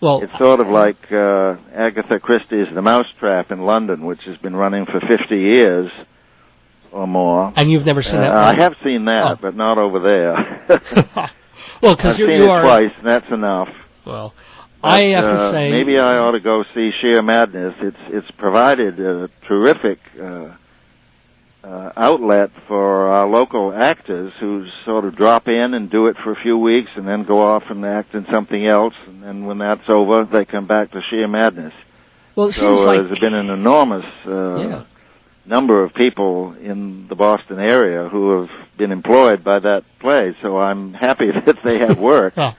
[0.00, 4.56] Well, it's sort of like uh, Agatha Christie's The Mousetrap in London, which has been
[4.56, 5.90] running for 50 years
[6.92, 7.52] or more.
[7.56, 8.32] And you've never seen that?
[8.32, 9.38] Uh, I have seen that, oh.
[9.40, 10.66] but not over there.
[11.82, 13.68] well, because you you it are twice, and that's enough.
[14.06, 14.34] Well,
[14.82, 17.74] but, I have uh, to say maybe I ought to go see Shear Madness.
[17.80, 20.54] It's it's provided a terrific uh,
[21.64, 26.32] uh, outlet for our local actors who sort of drop in and do it for
[26.32, 29.58] a few weeks, and then go off and act in something else, and then when
[29.58, 31.72] that's over, they come back to Shear Madness.
[32.34, 34.84] Well, it so seems like there's been an enormous uh, yeah
[35.44, 40.58] number of people in the Boston area who have been employed by that play, so
[40.58, 42.34] I'm happy that they have work.
[42.36, 42.52] oh.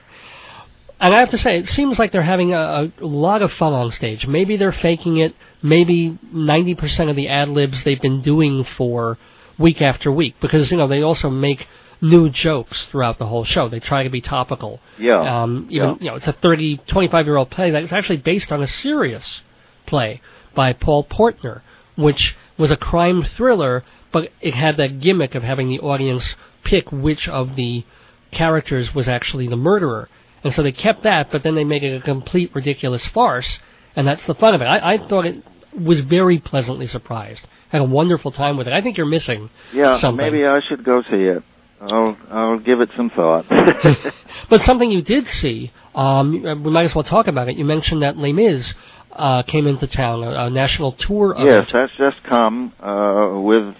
[1.00, 3.72] And I have to say, it seems like they're having a, a lot of fun
[3.72, 4.26] on stage.
[4.26, 5.34] Maybe they're faking it.
[5.60, 9.18] Maybe 90% of the ad libs they've been doing for
[9.58, 11.66] week after week, because you know they also make
[12.00, 13.68] new jokes throughout the whole show.
[13.68, 14.80] They try to be topical.
[14.98, 15.42] Yeah.
[15.42, 15.96] Um, even yeah.
[16.00, 18.68] you know, it's a 30, 25 year old play that is actually based on a
[18.68, 19.42] serious
[19.86, 20.20] play
[20.54, 21.62] by Paul Portner,
[21.96, 26.90] which was a crime thriller, but it had that gimmick of having the audience pick
[26.92, 27.84] which of the
[28.30, 30.08] characters was actually the murderer.
[30.42, 33.58] And so they kept that, but then they made it a complete ridiculous farce,
[33.96, 34.66] and that's the fun of it.
[34.66, 35.42] I, I thought it
[35.78, 37.46] was very pleasantly surprised.
[37.70, 38.72] Had a wonderful time with it.
[38.72, 40.24] I think you're missing Yeah, something.
[40.24, 41.42] maybe I should go see it.
[41.80, 43.46] I'll I'll give it some thought.
[44.48, 47.56] But something you did see, um, we might as well talk about it.
[47.56, 48.74] You mentioned that Les Mis
[49.14, 51.72] uh, came into town, a, a national tour of yes, it.
[51.72, 53.74] that's just come uh, with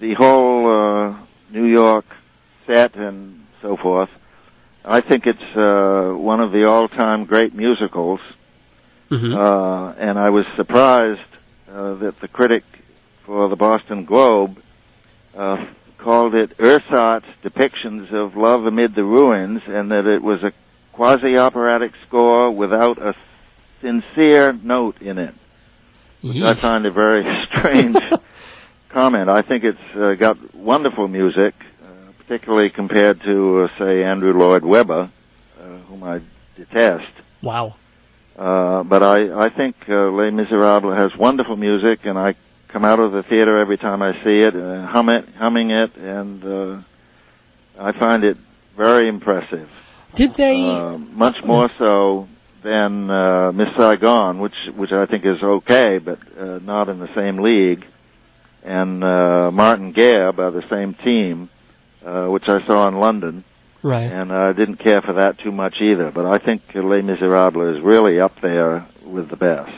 [0.00, 2.04] the whole uh, New York
[2.66, 4.08] set and so forth.
[4.84, 8.20] I think it's uh, one of the all-time great musicals,
[9.10, 9.34] Mhm.
[9.34, 11.20] uh, and I was surprised
[11.68, 12.62] uh, that the critic
[13.26, 14.56] for the Boston Globe
[15.36, 15.66] uh,
[15.98, 20.52] called it ersatz depictions of love amid the ruins, and that it was a
[20.92, 23.14] quasi-operatic score without a
[23.82, 25.34] sincere note in it.
[26.22, 27.96] I find a very strange
[28.92, 29.28] comment.
[29.28, 34.64] I think it's uh, got wonderful music, uh, particularly compared to, uh, say, Andrew Lloyd
[34.64, 35.10] Webber,
[35.58, 36.20] uh, whom I
[36.56, 37.10] detest.
[37.42, 37.76] Wow.
[38.38, 42.34] Uh, but I, I think uh, Les Miserables has wonderful music, and I
[42.72, 45.96] come out of the theater every time I see it, uh, hum it, humming it,
[45.96, 46.82] and uh,
[47.78, 48.36] I find it
[48.76, 49.68] very impressive.
[50.16, 50.58] Did they?
[51.12, 52.28] Much more so
[52.62, 57.08] than uh, Miss Saigon, which which I think is okay, but uh, not in the
[57.14, 57.84] same league.
[58.62, 61.48] And uh, Martin Guerre by the same team,
[62.04, 63.42] uh, which I saw in London,
[63.82, 64.02] right.
[64.12, 66.10] and I didn't care for that too much either.
[66.10, 69.72] But I think Les Miserables is really up there with the best.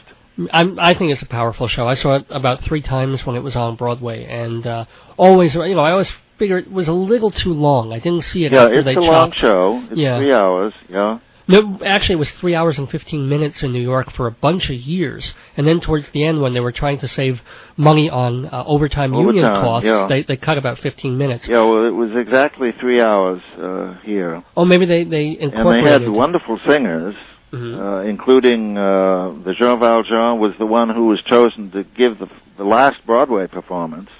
[0.53, 1.87] I'm, I think it's a powerful show.
[1.87, 4.85] I saw it about three times when it was on Broadway, and uh,
[5.17, 7.93] always, you know, I always figured it was a little too long.
[7.93, 9.41] I didn't see it Yeah, after it's they a long chopped.
[9.41, 9.87] show.
[9.91, 10.19] It's Yeah.
[10.19, 10.73] three hours.
[10.89, 11.19] Yeah.
[11.49, 14.71] No, actually, it was three hours and fifteen minutes in New York for a bunch
[14.71, 17.41] of years, and then towards the end, when they were trying to save
[17.77, 20.07] money on uh, overtime, union Overtime, costs, yeah.
[20.09, 21.49] they they cut about fifteen minutes.
[21.49, 21.63] Yeah.
[21.65, 24.43] Well, it was exactly three hours uh, here.
[24.57, 25.93] Oh, maybe they they incorporated.
[25.93, 27.15] And they had wonderful singers,
[27.53, 27.79] Mhm.
[27.79, 32.29] uh, including uh, the Jean Valjean was the one who was chosen to give the
[32.57, 34.11] the last Broadway performance.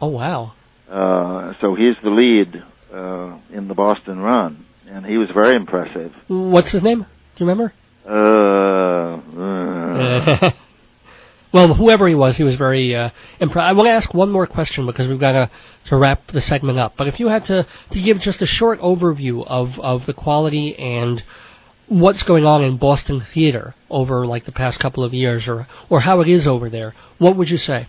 [0.00, 0.52] Oh wow.
[0.90, 6.12] Uh, so he's the lead uh, in the Boston run, and he was very impressive.
[6.28, 7.00] What's his name?
[7.36, 7.72] Do you remember?
[8.06, 10.50] Uh, uh,
[11.52, 13.66] well, whoever he was, he was very uh, impressed.
[13.66, 15.50] I want to ask one more question because we've got to
[15.86, 16.96] to wrap the segment up.
[16.96, 20.76] But if you had to to give just a short overview of of the quality
[20.76, 21.22] and
[21.86, 26.00] what's going on in Boston theater over like the past couple of years, or or
[26.00, 27.88] how it is over there, what would you say?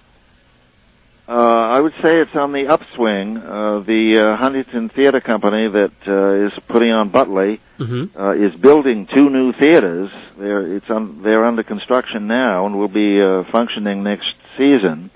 [1.32, 3.38] Uh, I would say it's on the upswing.
[3.38, 8.54] Uh, the uh, Huntington Theater Company that uh, is putting on Butley hmm uh, is
[8.62, 10.10] building two new theaters.
[10.38, 15.10] They're it's un, they're under construction now and will be uh, functioning next season.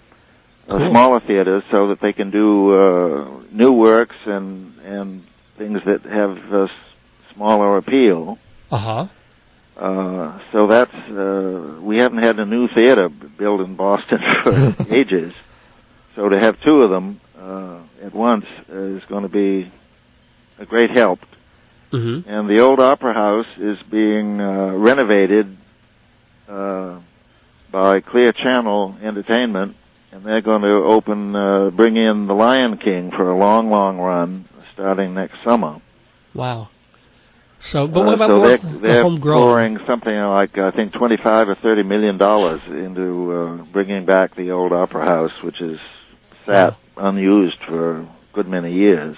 [0.67, 0.89] Uh, Cool.
[0.89, 5.08] smaller theaters so that they can do uh, new works and and
[5.60, 6.67] things that have uh,
[7.36, 8.39] smaller appeal.
[8.71, 9.08] Uh huh.
[9.88, 15.34] Uh, so that's uh, we haven't had a new theater built in Boston for ages.
[16.15, 19.71] So to have two of them uh, at once is going to be
[20.60, 21.19] a great help
[21.91, 25.58] hmm and the old opera house is being uh, renovated
[26.49, 26.99] uh,
[27.71, 29.75] by Clear Channel Entertainment,
[30.12, 33.97] and they're going to open, uh, bring in The Lion King for a long, long
[33.97, 35.82] run starting next summer.
[36.34, 36.69] Wow.
[37.71, 41.49] So, but what Uh, about so they're, the they're pouring something like I think twenty-five
[41.49, 45.80] or thirty million dollars into uh, bringing back the old opera house, which is
[46.46, 49.18] sat unused for a good many years.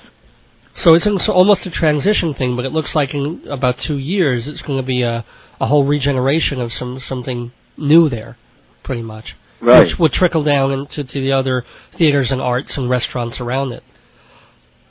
[0.75, 4.61] So it's almost a transition thing, but it looks like in about two years it's
[4.61, 5.25] going to be a
[5.59, 8.37] a whole regeneration of some something new there,
[8.83, 9.79] pretty much, Right.
[9.79, 13.83] which will trickle down into to the other theaters and arts and restaurants around it.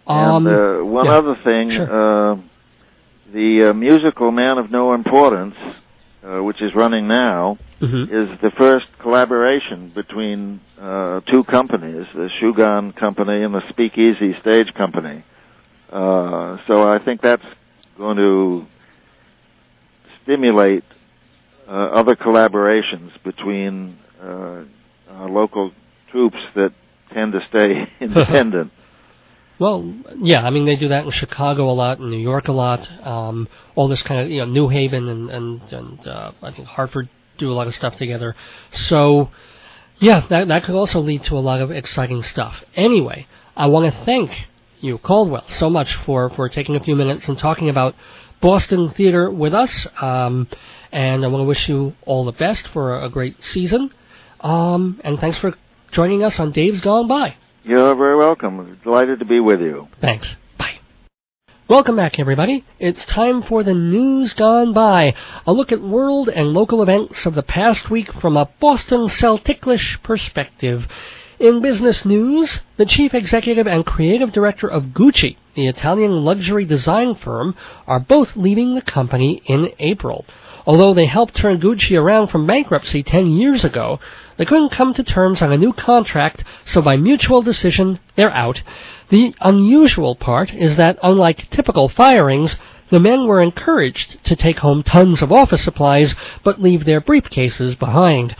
[0.08, 1.18] Um, and uh, one yeah.
[1.18, 2.32] other thing, Sure.
[2.32, 2.36] uh,
[3.32, 5.54] the uh, musical Man of No Importance,
[6.26, 8.04] uh, which is running now, mhm.
[8.04, 14.72] is the first collaboration between uh, two companies, the Súgán Company and the Speakeasy Stage
[14.74, 15.24] Company.
[15.90, 17.44] Uh, so I think that's
[17.96, 18.66] going to
[20.22, 20.84] stimulate
[21.68, 24.64] uh, other collaborations between uh,
[25.08, 25.72] uh, local
[26.10, 26.72] troops that
[27.12, 28.72] tend to stay independent.
[29.58, 32.52] Well, yeah, I mean they do that in Chicago a lot, in New York a
[32.52, 32.88] lot.
[33.06, 36.68] Um, all this kind of you know New Haven and and and uh, I think
[36.68, 38.34] Hartford do a lot of stuff together.
[38.72, 39.30] So
[39.98, 42.62] yeah, that that could also lead to a lot of exciting stuff.
[42.74, 43.26] Anyway,
[43.56, 44.30] I want to thank
[44.80, 47.94] you, Caldwell, so much for for taking a few minutes and talking about
[48.40, 49.86] Boston theater with us.
[50.00, 50.48] Um,
[50.92, 53.90] and I want to wish you all the best for a, great season.
[54.40, 55.54] Um, and thanks for
[55.90, 57.36] joining us on Dave's Gone By.
[57.66, 58.78] You're very welcome.
[58.84, 59.88] Delighted to be with you.
[60.00, 60.36] Thanks.
[60.56, 60.78] Bye.
[61.68, 62.64] Welcome back, everybody.
[62.78, 65.16] It's time for the news gone by.
[65.48, 70.00] A look at world and local events of the past week from a Boston Celticlish
[70.04, 70.86] perspective.
[71.40, 77.16] In business news, the chief executive and creative director of Gucci, the Italian luxury design
[77.16, 80.24] firm, are both leaving the company in April.
[80.66, 83.98] Although they helped turn Gucci around from bankruptcy 10 years ago,
[84.36, 88.62] they couldn't come to terms on a new contract, so by mutual decision, they're out.
[89.08, 92.56] The unusual part is that unlike typical firings,
[92.90, 97.78] the men were encouraged to take home tons of office supplies but leave their briefcases
[97.78, 98.36] behind.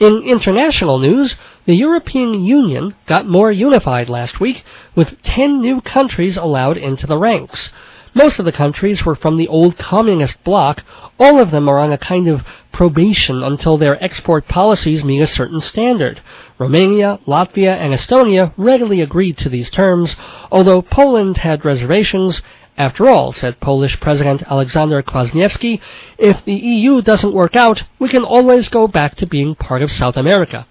[0.00, 1.34] In international news,
[1.64, 7.18] the European Union got more unified last week, with 10 new countries allowed into the
[7.18, 7.72] ranks.
[8.14, 10.84] Most of the countries were from the old communist bloc.
[11.18, 15.26] All of them are on a kind of probation until their export policies meet a
[15.26, 16.20] certain standard.
[16.58, 20.14] Romania, Latvia, and Estonia readily agreed to these terms,
[20.52, 22.40] although Poland had reservations.
[22.78, 25.80] After all, said Polish President Alexander Kwasniewski,
[26.16, 29.90] if the EU doesn't work out, we can always go back to being part of
[29.90, 30.64] South America.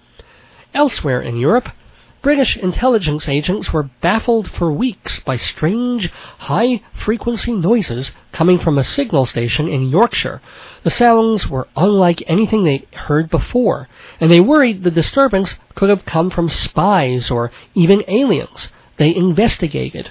[0.72, 1.68] Elsewhere in Europe,
[2.22, 8.84] British intelligence agents were baffled for weeks by strange, high frequency noises coming from a
[8.84, 10.40] signal station in Yorkshire.
[10.84, 13.86] The sounds were unlike anything they heard before,
[14.18, 18.68] and they worried the disturbance could have come from spies or even aliens.
[18.96, 20.10] They investigated,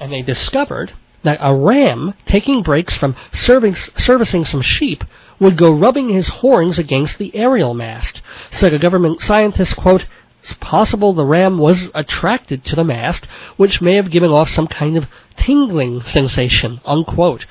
[0.00, 0.92] and they discovered
[1.22, 5.04] that a ram taking breaks from service, servicing some sheep
[5.40, 8.20] would go rubbing his horns against the aerial mast.
[8.50, 10.06] Said a government scientist, quote,
[10.42, 13.26] it's possible the ram was attracted to the mast,
[13.56, 17.46] which may have given off some kind of tingling sensation, unquote.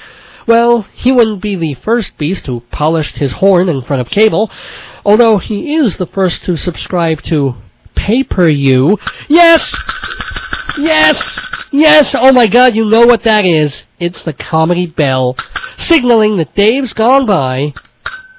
[0.47, 4.49] Well, he wouldn't be the first beast who polished his horn in front of cable,
[5.05, 7.55] although he is the first to subscribe to
[7.95, 8.97] pay-per-view.
[9.27, 9.69] Yes!
[10.77, 11.46] Yes!
[11.71, 12.15] Yes!
[12.15, 13.83] Oh my god, you know what that is.
[13.99, 15.35] It's the comedy bell,
[15.77, 17.73] signaling that Dave's gone by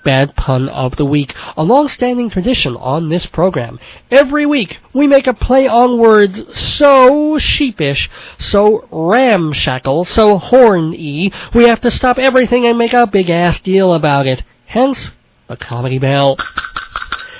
[0.04, 3.78] bad pun of the week, a long-standing tradition on this program.
[4.10, 8.08] Every week, we make a play on words so sheepish,
[8.38, 14.26] so ramshackle, so horny, we have to stop everything and make a big-ass deal about
[14.26, 14.42] it.
[14.64, 15.10] Hence,
[15.46, 16.38] the comedy bell.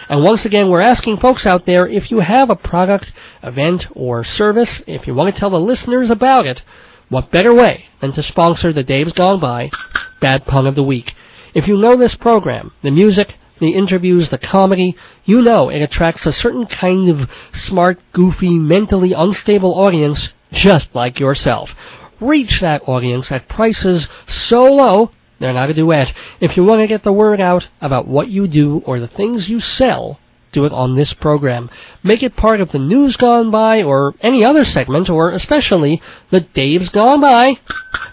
[0.09, 4.25] And once again, we're asking folks out there if you have a product, event, or
[4.25, 6.63] service, if you want to tell the listeners about it,
[7.11, 9.71] what better way than to sponsor the Dave's Gone By
[10.21, 11.15] Bad Pun of the Week?
[11.55, 16.25] If you know this program, the music, the interviews, the comedy, you know it attracts
[16.27, 21.75] a certain kind of smart, goofy, mentally unstable audience just like yourself.
[22.21, 26.13] Reach that audience at prices so low they're not a duet.
[26.41, 29.49] If you want to get the word out about what you do or the things
[29.49, 30.19] you sell,
[30.51, 31.71] do it on this program.
[32.03, 36.41] Make it part of the News Gone By or any other segment or especially the
[36.41, 37.59] Dave's Gone By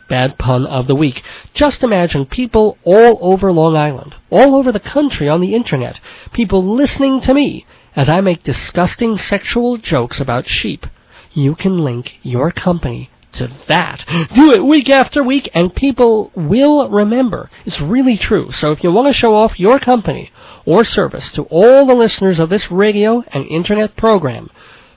[0.10, 1.24] Bad Pun of the Week.
[1.54, 6.00] Just imagine people all over Long Island, all over the country on the internet,
[6.34, 7.66] people listening to me
[7.96, 10.86] as I make disgusting sexual jokes about sheep.
[11.34, 14.06] You can link your company to that.
[14.34, 17.50] Do it week after week and people will remember.
[17.66, 18.52] It's really true.
[18.52, 20.32] So if you want to show off your company
[20.66, 24.50] or service to all the listeners of this radio and internet program,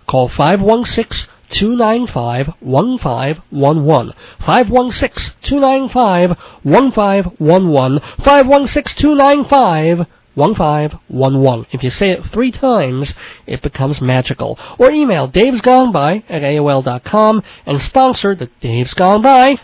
[0.07, 4.14] call 516 295 1511.
[4.41, 8.01] 516 295 1511.
[8.22, 11.66] 516 295 1511.
[11.72, 13.14] If you say it three times,
[13.47, 14.59] it becomes magical.
[14.79, 19.59] Or email Dave's Gone By at AOL.com and sponsor the Dave's Gone By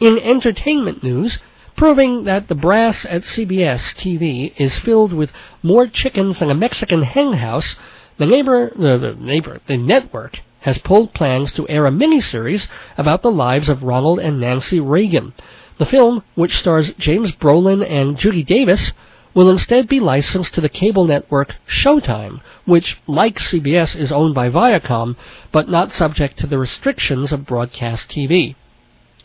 [0.00, 1.38] In entertainment news,
[1.76, 5.32] proving that the brass at CBS TV is filled with
[5.62, 7.76] more chickens than a Mexican hen house,
[8.18, 13.22] the neighbor, uh, the neighbor, the network has pulled plans to air a miniseries about
[13.22, 15.32] the lives of Ronald and Nancy Reagan.
[15.78, 18.92] The film, which stars James Brolin and Judy Davis,
[19.34, 24.50] will instead be licensed to the cable network Showtime, which, like CBS, is owned by
[24.50, 25.16] Viacom,
[25.50, 28.54] but not subject to the restrictions of broadcast TV.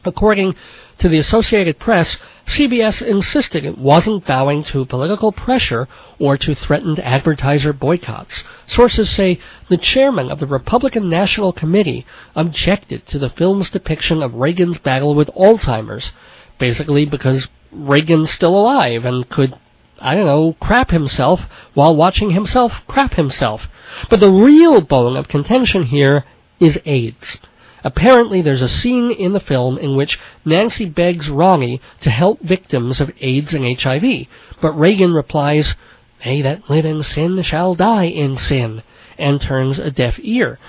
[0.05, 0.55] According
[0.99, 2.17] to the Associated Press,
[2.47, 5.87] CBS insisted it wasn't bowing to political pressure
[6.17, 8.43] or to threatened advertiser boycotts.
[8.65, 9.39] Sources say
[9.69, 15.13] the chairman of the Republican National Committee objected to the film's depiction of Reagan's battle
[15.13, 16.11] with Alzheimer's,
[16.57, 19.53] basically because Reagan's still alive and could,
[19.99, 21.41] I don't know, crap himself
[21.73, 23.67] while watching himself crap himself.
[24.09, 26.23] But the real bone of contention here
[26.59, 27.37] is AIDS.
[27.87, 32.99] Apparently, there's a scene in the film in which Nancy begs Ronnie to help victims
[32.99, 34.27] of AIDS and HIV,
[34.59, 35.73] but Reagan replies,
[36.21, 38.83] They that live in sin shall die in sin,
[39.17, 40.59] and turns a deaf ear.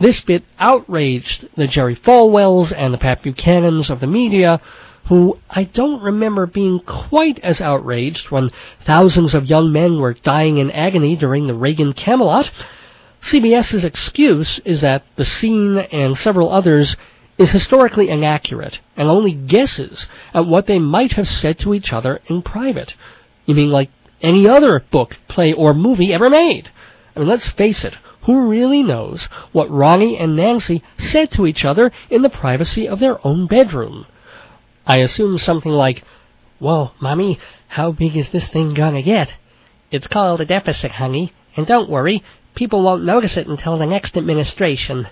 [0.00, 4.60] This bit outraged the Jerry Falwells and the Pat Buchanans of the media,
[5.04, 8.50] who I don't remember being quite as outraged when
[8.80, 12.50] thousands of young men were dying in agony during the Reagan Camelot.
[13.22, 16.96] CBS's excuse is that the scene and several others
[17.38, 22.20] is historically inaccurate and only guesses at what they might have said to each other
[22.26, 22.94] in private.
[23.44, 23.90] You mean like
[24.22, 26.70] any other book, play, or movie ever made?
[27.14, 31.64] I mean, let's face it, who really knows what Ronnie and Nancy said to each
[31.64, 34.06] other in the privacy of their own bedroom?
[34.86, 36.04] I assume something like,
[36.58, 37.38] Whoa, Mommy,
[37.68, 39.32] how big is this thing gonna get?
[39.90, 42.22] It's called a deficit, honey, and don't worry,
[42.56, 45.06] people won't notice it until the next administration.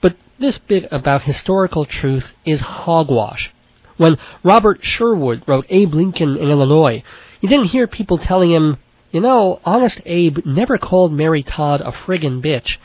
[0.00, 3.52] But this bit about historical truth is hogwash.
[3.96, 7.02] When Robert Sherwood wrote Abe Lincoln in Illinois,
[7.40, 8.76] you didn't hear people telling him,
[9.10, 12.76] you know, Honest Abe never called Mary Todd a friggin' bitch.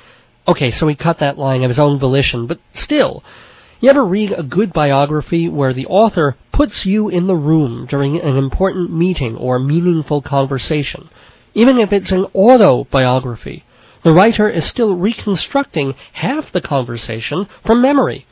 [0.48, 3.24] Okay, so he cut that line of his own volition, but still,
[3.82, 8.20] you ever read a good biography where the author puts you in the room during
[8.20, 11.10] an important meeting or meaningful conversation?
[11.54, 13.64] Even if it's an autobiography,
[14.04, 18.26] the writer is still reconstructing half the conversation from memory.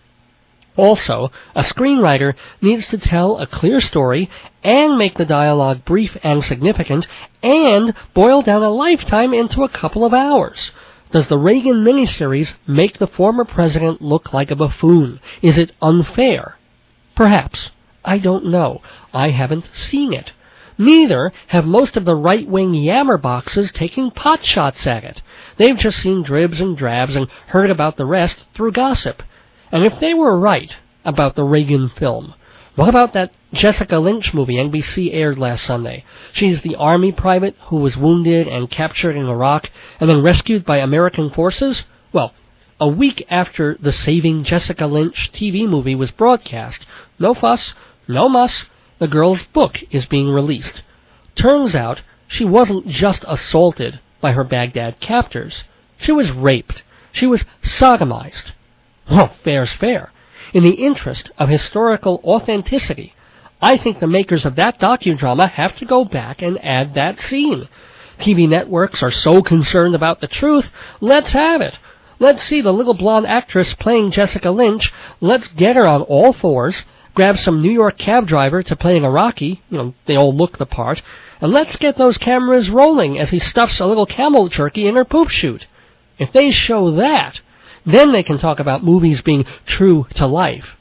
[0.77, 4.29] Also, a screenwriter needs to tell a clear story
[4.63, 7.07] and make the dialogue brief and significant
[7.41, 10.71] and boil down a lifetime into a couple of hours.
[11.11, 15.19] Does the Reagan miniseries make the former president look like a buffoon?
[15.41, 16.57] Is it unfair?
[17.15, 17.71] Perhaps.
[18.05, 18.81] I don't know.
[19.13, 20.31] I haven't seen it.
[20.77, 25.21] Neither have most of the right-wing yammerboxes taking pot shots at it.
[25.57, 29.23] They've just seen dribs and drabs and heard about the rest through gossip.
[29.71, 32.33] And if they were right about the Reagan film,
[32.75, 36.05] what about that Jessica Lynch movie NBC aired last Sunday?
[36.31, 40.77] She's the army private who was wounded and captured in Iraq and then rescued by
[40.77, 41.85] American forces?
[42.13, 42.33] Well,
[42.79, 46.85] a week after the Saving Jessica Lynch TV movie was broadcast,
[47.17, 47.73] no fuss,
[48.07, 48.65] no muss,
[48.99, 50.83] the girl's book is being released.
[51.33, 55.63] Turns out she wasn't just assaulted by her Baghdad captors.
[55.97, 56.83] She was raped.
[57.11, 58.51] She was sodomized.
[59.09, 60.11] Oh, well, fair's fair.
[60.53, 63.13] In the interest of historical authenticity,
[63.61, 67.67] I think the makers of that docudrama have to go back and add that scene.
[68.19, 70.69] TV networks are so concerned about the truth,
[71.01, 71.77] let's have it.
[72.19, 74.91] Let's see the little blonde actress playing Jessica Lynch.
[75.21, 79.05] Let's get her on all fours, grab some New York cab driver to play an
[79.05, 81.01] Iraqi, you know, they all look the part,
[81.41, 85.05] and let's get those cameras rolling as he stuffs a little camel turkey in her
[85.05, 85.67] poop chute.
[86.17, 87.41] If they show that,
[87.85, 90.75] then they can talk about movies being true to life.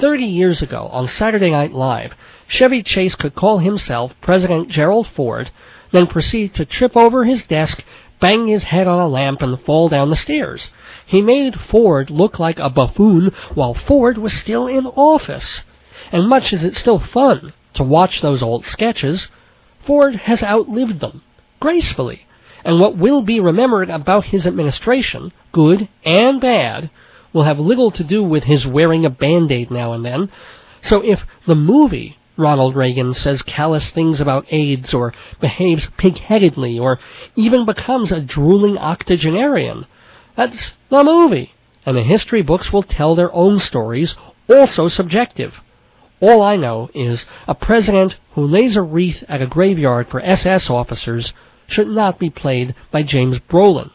[0.00, 2.14] Thirty years ago, on Saturday Night Live,
[2.48, 5.50] Chevy Chase could call himself President Gerald Ford,
[5.92, 7.84] then proceed to trip over his desk,
[8.20, 10.70] bang his head on a lamp, and fall down the stairs.
[11.06, 15.60] He made Ford look like a buffoon while Ford was still in office.
[16.10, 19.28] And much as it's still fun to watch those old sketches,
[19.84, 21.22] Ford has outlived them,
[21.60, 22.26] gracefully
[22.64, 26.90] and what will be remembered about his administration, good and bad,
[27.32, 30.30] will have little to do with his wearing a band-aid now and then.
[30.80, 36.98] So if the movie Ronald Reagan says callous things about AIDS or behaves pig-headedly or
[37.36, 39.86] even becomes a drooling octogenarian,
[40.36, 41.52] that's the movie.
[41.84, 44.16] And the history books will tell their own stories,
[44.48, 45.54] also subjective.
[46.22, 50.70] All I know is a president who lays a wreath at a graveyard for SS
[50.70, 51.32] officers
[51.66, 53.90] should not be played by James Brolin.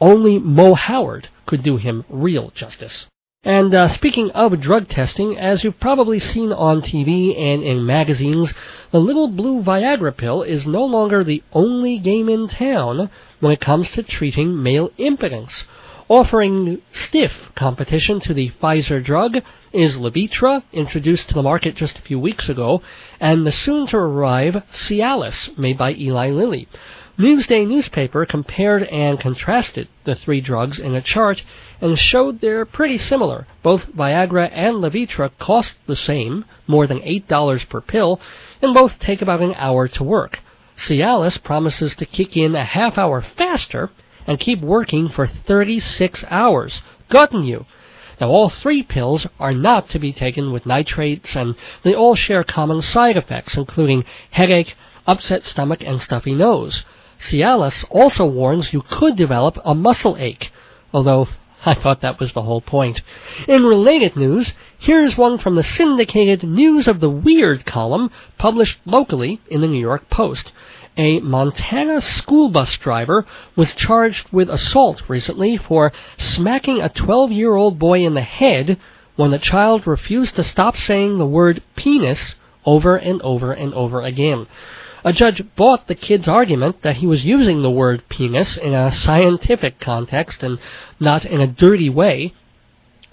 [0.00, 3.06] Only Moe Howard could do him real justice.
[3.42, 8.54] And uh, speaking of drug testing, as you've probably seen on TV and in magazines,
[8.92, 13.10] the little blue Viagra pill is no longer the only game in town
[13.40, 15.64] when it comes to treating male impotence.
[16.08, 19.38] Offering stiff competition to the Pfizer drug
[19.76, 22.80] is Levitra, introduced to the market just a few weeks ago,
[23.20, 26.66] and the soon to arrive Cialis, made by Eli Lilly.
[27.18, 31.42] Newsday newspaper compared and contrasted the three drugs in a chart
[31.82, 33.46] and showed they're pretty similar.
[33.62, 38.18] Both Viagra and Levitra cost the same, more than $8 per pill,
[38.62, 40.40] and both take about an hour to work.
[40.78, 43.90] Cialis promises to kick in a half hour faster
[44.26, 46.82] and keep working for 36 hours.
[47.10, 47.66] Gotten you.
[48.20, 52.44] Now, all three pills are not to be taken with nitrates, and they all share
[52.44, 54.74] common side effects, including headache,
[55.06, 56.84] upset stomach, and stuffy nose.
[57.18, 60.50] Cialis also warns you could develop a muscle ache,
[60.92, 61.28] although
[61.66, 63.02] I thought that was the whole point.
[63.48, 69.40] In related news, here's one from the syndicated News of the Weird column published locally
[69.48, 70.52] in the New York Post.
[70.98, 77.54] A Montana school bus driver was charged with assault recently for smacking a 12 year
[77.54, 78.78] old boy in the head
[79.16, 82.34] when the child refused to stop saying the word penis
[82.64, 84.46] over and over and over again.
[85.04, 88.90] A judge bought the kid's argument that he was using the word penis in a
[88.90, 90.58] scientific context and
[90.98, 92.32] not in a dirty way.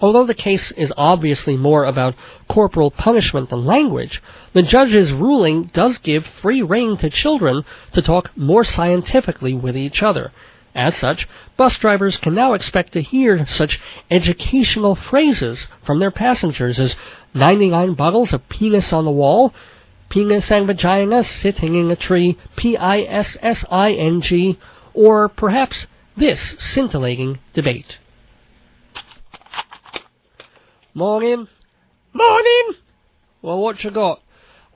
[0.04, 2.14] Although the case is obviously more about
[2.46, 4.20] corporal punishment than language,
[4.52, 10.02] the judge's ruling does give free rein to children to talk more scientifically with each
[10.02, 10.30] other.
[10.74, 11.26] As such,
[11.56, 13.80] bus drivers can now expect to hear such
[14.10, 16.96] educational phrases from their passengers as
[17.32, 19.54] 99 bottles of penis on the wall,
[20.10, 22.98] penis and vagina sitting in a tree, P-I-S-S-I-N-G,
[24.92, 27.96] or perhaps this scintillating debate.
[30.96, 31.48] Morning.
[32.12, 32.68] Morning.
[33.42, 34.22] Well, what you got?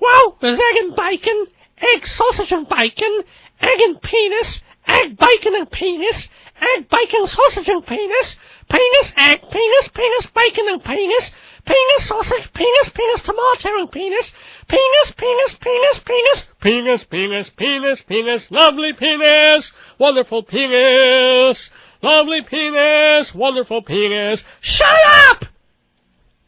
[0.00, 1.46] Well, there's egg and bacon,
[1.78, 3.22] egg sausage and bacon,
[3.60, 4.58] egg and penis,
[4.88, 6.26] egg bacon and penis,
[6.60, 8.34] egg bacon sausage and penis,
[8.68, 11.30] penis egg, penis penis bacon and penis,
[11.64, 14.32] penis sausage, penis penis tomato and penis,
[14.66, 21.70] penis penis penis penis, penis penis penis penis, lovely penis, wonderful penis,
[22.02, 24.42] lovely penis, wonderful penis.
[24.60, 24.98] Shut
[25.30, 25.44] up!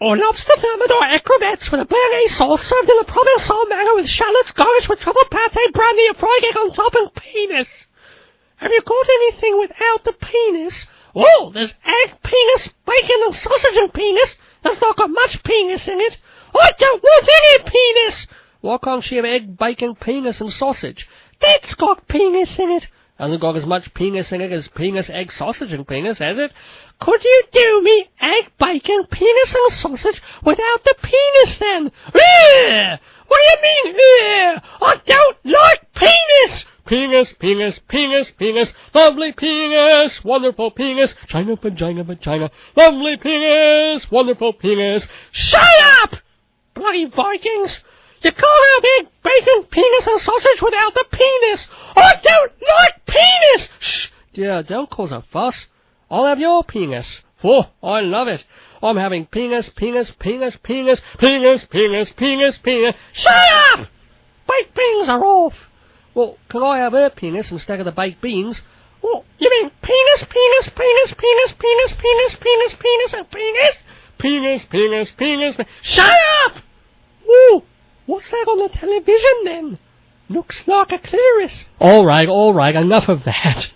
[0.00, 4.50] Or lobster thermidor acrobats with a béarnaise sauce served in a Provençal manner with shallots
[4.52, 7.68] garnished with truffle pate, brandy, a fried egg on top, and penis.
[8.56, 10.86] Have you got anything without the penis?
[11.14, 14.36] Oh, there's egg, penis, bacon, and sausage and penis.
[14.62, 16.16] There's not got much penis in it.
[16.54, 18.26] I don't want any penis.
[18.62, 21.06] Why can't she have egg, bacon, penis, and sausage?
[21.42, 22.86] That's got penis in it.
[23.18, 26.52] Hasn't got as much penis in it as penis, egg, sausage, and penis, has it?
[27.00, 28.39] Could you do me egg,
[29.10, 31.92] penis, and sausage without the penis then?
[32.06, 32.98] Ugh!
[33.26, 34.62] What do you mean, ugh?
[34.80, 36.64] I don't like penis!
[36.86, 45.06] Penis, penis, penis, penis, lovely penis, wonderful penis, China, vagina, vagina, lovely penis, wonderful penis.
[45.30, 45.62] Shut
[46.02, 46.16] up!
[46.74, 47.80] Bloody Vikings!
[48.22, 51.68] You can't have egg, bacon, penis, and sausage without the penis!
[51.96, 53.68] I don't like penis!
[53.78, 54.08] Shh!
[54.32, 55.66] Dear, don't cause a fuss.
[56.10, 57.20] I'll have your penis.
[57.42, 58.44] Oh, I love it.
[58.82, 62.94] I'm having penis, penis, penis, penis, penis, penis, penis, penis.
[63.12, 63.88] Shut up!
[64.48, 65.54] Baked beans are off.
[66.14, 68.62] Well, can I have her penis instead of the baked beans?
[69.04, 73.76] Oh, you mean penis, penis, penis, penis, penis, penis, penis, penis, penis?
[74.18, 75.68] Penis, penis, penis, penis.
[75.82, 76.56] Shut up!
[77.28, 77.62] Ooh,
[78.06, 79.78] what's that on the television then?
[80.28, 81.66] Looks like a clitoris.
[81.78, 83.68] All right, all right, enough of that.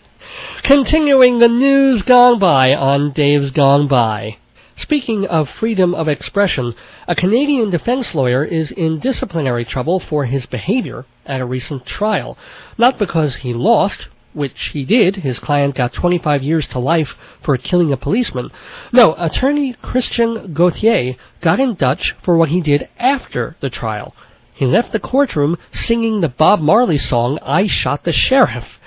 [0.62, 4.38] Continuing the news gone by on Dave's Gone By.
[4.77, 6.75] Speaking of freedom of expression,
[7.07, 12.37] a Canadian defense lawyer is in disciplinary trouble for his behavior at a recent trial.
[12.77, 15.16] Not because he lost, which he did.
[15.16, 18.51] His client got 25 years to life for killing a policeman.
[18.93, 24.12] No, attorney Christian Gauthier got in Dutch for what he did after the trial.
[24.53, 28.81] He left the courtroom singing the Bob Marley song, I Shot the Sheriff.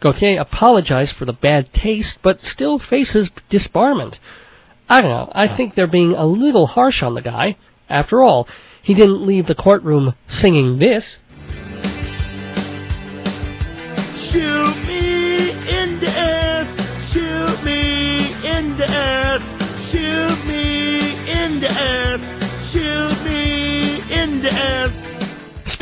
[0.00, 4.18] Gauthier apologized for the bad taste, but still faces disbarment.
[4.88, 5.32] I don't know.
[5.32, 7.56] I think they're being a little harsh on the guy.
[7.88, 8.46] After all,
[8.82, 11.16] he didn't leave the courtroom singing this.
[14.30, 22.70] Shoot me in the ass, shoot me in the ass, shoot me in the ass,
[22.70, 25.03] shoot me in the ass.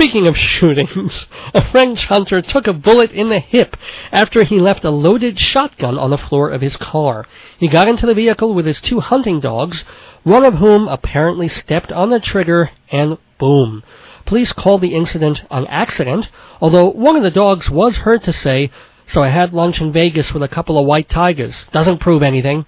[0.02, 3.76] Speaking of shootings, a French hunter took a bullet in the hip
[4.10, 7.24] after he left a loaded shotgun on the floor of his car.
[7.56, 9.84] He got into the vehicle with his two hunting dogs,
[10.24, 13.84] one of whom apparently stepped on the trigger, and boom.
[14.26, 16.30] Police called the incident an accident,
[16.60, 18.72] although one of the dogs was heard to say,
[19.06, 21.64] So I had lunch in Vegas with a couple of white tigers.
[21.70, 22.66] Doesn't prove anything.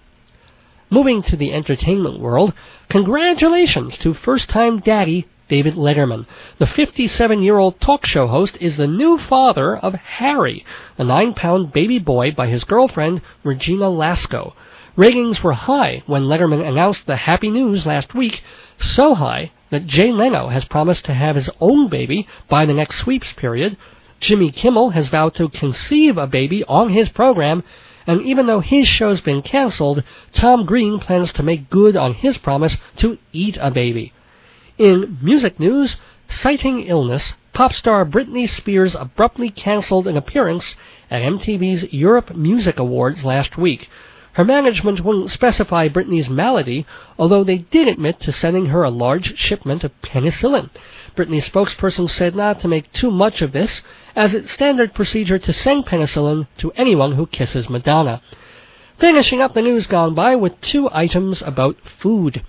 [0.88, 2.54] Moving to the entertainment world,
[2.88, 6.26] congratulations to first time daddy David Letterman.
[6.58, 10.66] The 57 year old talk show host is the new father of Harry,
[10.98, 14.54] a nine pound baby boy by his girlfriend Regina Lasko.
[14.96, 18.42] Ratings were high when Letterman announced the happy news last week,
[18.80, 22.96] so high that Jay Leno has promised to have his own baby by the next
[22.96, 23.76] sweeps period.
[24.18, 27.62] Jimmy Kimmel has vowed to conceive a baby on his program,
[28.08, 30.02] and even though his show's been canceled,
[30.32, 34.12] Tom Green plans to make good on his promise to eat a baby.
[34.78, 35.98] In music news,
[36.28, 40.74] citing illness, pop star Britney Spears abruptly canceled an appearance
[41.08, 43.88] at MTV's Europe Music Awards last week.
[44.32, 49.38] Her management wouldn't specify Britney's malady, although they did admit to sending her a large
[49.38, 50.70] shipment of penicillin.
[51.16, 53.80] Britney's spokesperson said not to make too much of this,
[54.16, 58.20] as it's standard procedure to send penicillin to anyone who kisses Madonna.
[58.98, 62.44] Finishing up the news gone by with two items about food.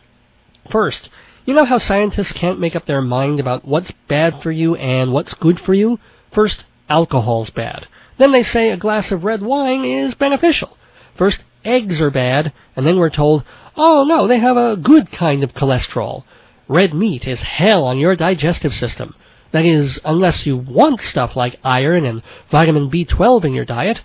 [0.71, 1.09] First,
[1.46, 5.14] you know how scientists can't make up their mind about what's bad for you and
[5.14, 6.00] what's good for you?
[6.32, 7.88] First, alcohol's bad.
[8.18, 10.78] Then they say a glass of red wine is beneficial.
[11.16, 13.43] First, eggs are bad, and then we're told,
[13.78, 16.24] oh no, they have a good kind of cholesterol.
[16.68, 19.14] Red meat is hell on your digestive system.
[19.52, 24.02] That is, unless you want stuff like iron and vitamin B12 in your diet.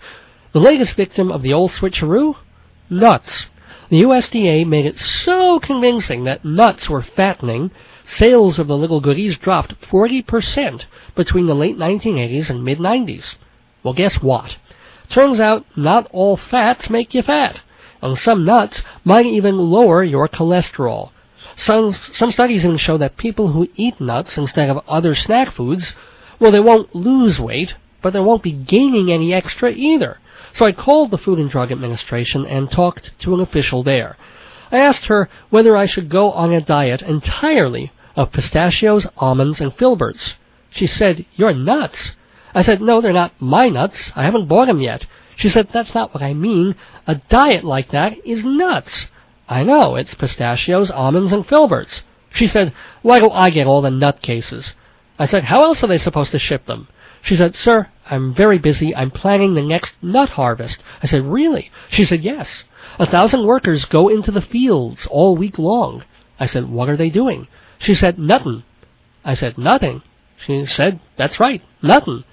[0.53, 2.35] The latest victim of the old switcheroo?
[2.89, 3.47] Nuts.
[3.91, 7.71] The USDA made it so convincing that nuts were fattening,
[8.05, 13.35] sales of the little goodies dropped 40% between the late 1980s and mid 90s.
[13.83, 14.55] Well, guess what?
[15.09, 17.59] Turns out not all fats make you fat,
[18.01, 21.09] and some nuts might even lower your cholesterol.
[21.57, 25.91] Some, some studies even show that people who eat nuts instead of other snack foods,
[26.39, 30.17] well, they won't lose weight, but they won't be gaining any extra either.
[30.53, 34.17] So I called the Food and Drug Administration and talked to an official there.
[34.71, 39.75] I asked her whether I should go on a diet entirely of pistachios, almonds, and
[39.75, 40.35] filberts.
[40.69, 42.13] She said, You're nuts.
[42.53, 44.11] I said, No, they're not my nuts.
[44.15, 45.05] I haven't bought them yet.
[45.35, 46.75] She said, That's not what I mean.
[47.07, 49.07] A diet like that is nuts.
[49.47, 52.03] I know, it's pistachios, almonds, and filberts.
[52.33, 54.75] She said, Why do I get all the nut cases?
[55.19, 56.87] I said, How else are they supposed to ship them?
[57.21, 58.93] She said, Sir, I'm very busy.
[58.93, 60.83] I'm planning the next nut harvest.
[61.01, 61.71] I said, Really?
[61.89, 62.65] She said, Yes.
[62.99, 66.03] A thousand workers go into the fields all week long.
[66.37, 67.47] I said, What are they doing?
[67.79, 68.63] She said, Nothing.
[69.23, 70.01] I said, Nothing.
[70.45, 72.25] She said, That's right, nothing.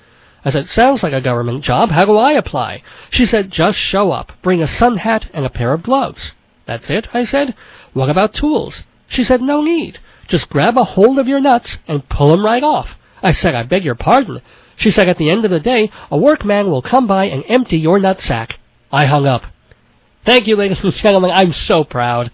[0.45, 1.91] I said, Sounds like a government job.
[1.91, 2.83] How do I apply?
[3.11, 4.33] She said, Just show up.
[4.43, 6.33] Bring a sun hat and a pair of gloves.
[6.67, 7.55] That's it, I said.
[7.93, 8.83] What about tools?
[9.07, 10.01] She said, No need.
[10.27, 12.97] Just grab a hold of your nuts and pull 'em right off.
[13.23, 14.41] I said, I beg your pardon.
[14.79, 17.79] She said, At the end of the day, a workman will come by and empty
[17.79, 18.59] your nut sack.
[18.91, 19.43] I hung up.
[20.25, 21.31] Thank you, ladies and gentlemen.
[21.31, 22.31] I'm so proud.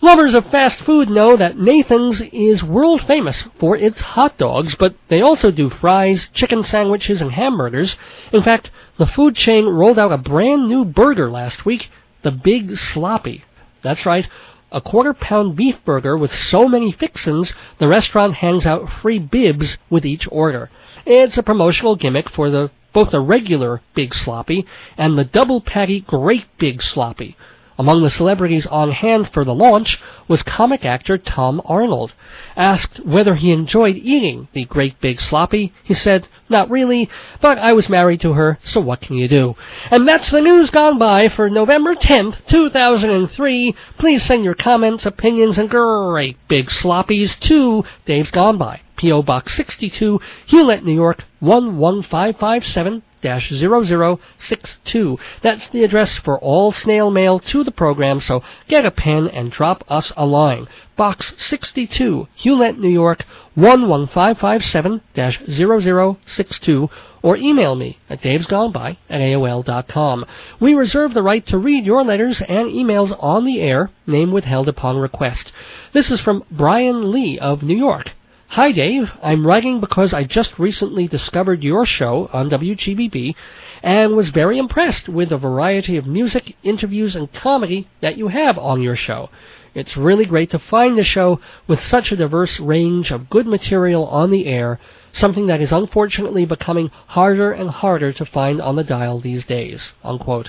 [0.00, 4.94] Lovers of fast food know that Nathan's is world famous for its hot dogs, but
[5.08, 7.96] they also do fries, chicken sandwiches, and hamburgers.
[8.32, 11.88] In fact, the food chain rolled out a brand new burger last week,
[12.22, 13.44] the Big Sloppy.
[13.82, 14.26] That's right,
[14.72, 19.78] a quarter pound beef burger with so many fixins, the restaurant hands out free bibs
[19.88, 20.68] with each order.
[21.06, 24.64] It's a promotional gimmick for the both the regular Big Sloppy
[24.96, 27.36] and the double patty Great Big Sloppy.
[27.76, 32.12] Among the celebrities on hand for the launch was comic actor Tom Arnold.
[32.56, 37.08] Asked whether he enjoyed eating the Great Big Sloppy, he said, Not really,
[37.40, 39.56] but I was married to her, so what can you do?
[39.90, 43.74] And that's the news gone by for November 10th, 2003.
[43.98, 48.82] Please send your comments, opinions, and great big sloppies to Dave's Gone By.
[48.96, 49.22] P.O.
[49.22, 55.18] Box 62, Hewlett, New York 11557 0062.
[55.42, 59.50] That's the address for all snail mail to the program, so get a pen and
[59.50, 60.68] drop us a line.
[60.96, 63.24] Box 62, Hewlett, New York
[63.56, 66.90] 11557 0062
[67.24, 70.26] or email me at davesgoneby at AOL.com.
[70.60, 74.68] We reserve the right to read your letters and emails on the air, name withheld
[74.68, 75.50] upon request.
[75.94, 78.12] This is from Brian Lee of New York.
[78.54, 79.10] Hi, Dave.
[79.20, 83.34] I'm writing because I just recently discovered your show on WGBB
[83.82, 88.56] and was very impressed with the variety of music, interviews, and comedy that you have
[88.56, 89.28] on your show.
[89.74, 94.06] It's really great to find a show with such a diverse range of good material
[94.06, 94.78] on the air,
[95.12, 99.90] something that is unfortunately becoming harder and harder to find on the dial these days.
[100.04, 100.48] Unquote.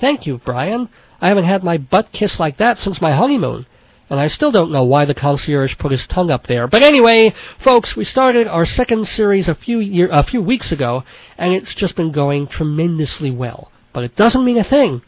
[0.00, 0.88] Thank you, Brian.
[1.20, 3.66] I haven't had my butt kissed like that since my honeymoon.
[4.14, 6.68] And I still don't know why the concierge put his tongue up there.
[6.68, 11.02] But anyway, folks, we started our second series a few year, a few weeks ago,
[11.36, 13.72] and it's just been going tremendously well.
[13.92, 15.02] But it doesn't mean a thing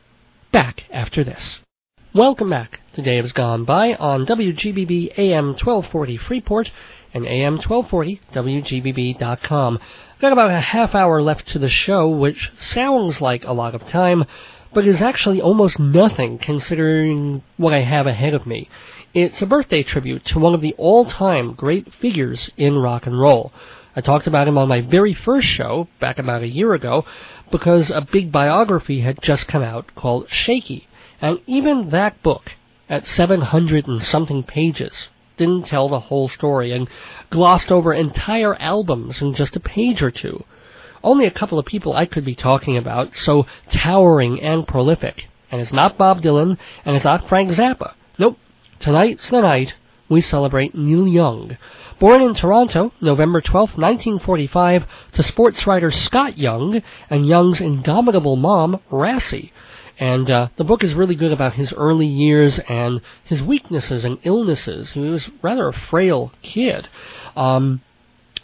[0.51, 1.59] Back after this.
[2.14, 6.70] Welcome back to Dave's Gone By on WGBB AM 1240 Freeport
[7.14, 9.80] and AM 1240 WGBB.com.
[10.16, 13.76] I've got about a half hour left to the show, which sounds like a lot
[13.76, 14.26] of time,
[14.74, 18.70] but is actually almost nothing considering what I have ahead of me.
[19.14, 23.51] It's a birthday tribute to one of the all-time great figures in rock and roll.
[23.95, 27.03] I talked about him on my very first show, back about a year ago,
[27.51, 30.88] because a big biography had just come out called Shaky.
[31.20, 32.51] And even that book,
[32.88, 35.07] at 700 and something pages,
[35.41, 36.87] didn't tell the whole story and
[37.31, 40.43] glossed over entire albums in just a page or two.
[41.03, 45.25] Only a couple of people I could be talking about, so towering and prolific.
[45.49, 47.95] And it's not Bob Dylan, and it's not Frank Zappa.
[48.19, 48.37] Nope.
[48.79, 49.73] Tonight's the night
[50.09, 51.57] we celebrate Neil Young.
[51.97, 58.79] Born in Toronto, November 12, 1945, to sports writer Scott Young and Young's indomitable mom,
[58.91, 59.51] Rassy.
[60.02, 64.18] And uh, the book is really good about his early years and his weaknesses and
[64.24, 64.91] illnesses.
[64.93, 66.89] He was rather a frail kid,
[67.36, 67.82] um,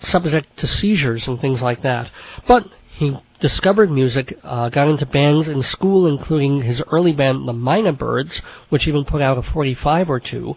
[0.04, 2.12] subject to seizures and things like that.
[2.48, 7.54] But he discovered music, uh, got into bands in school, including his early band, the
[7.54, 8.40] Mynah Birds,
[8.70, 10.56] which even put out a 45 or two.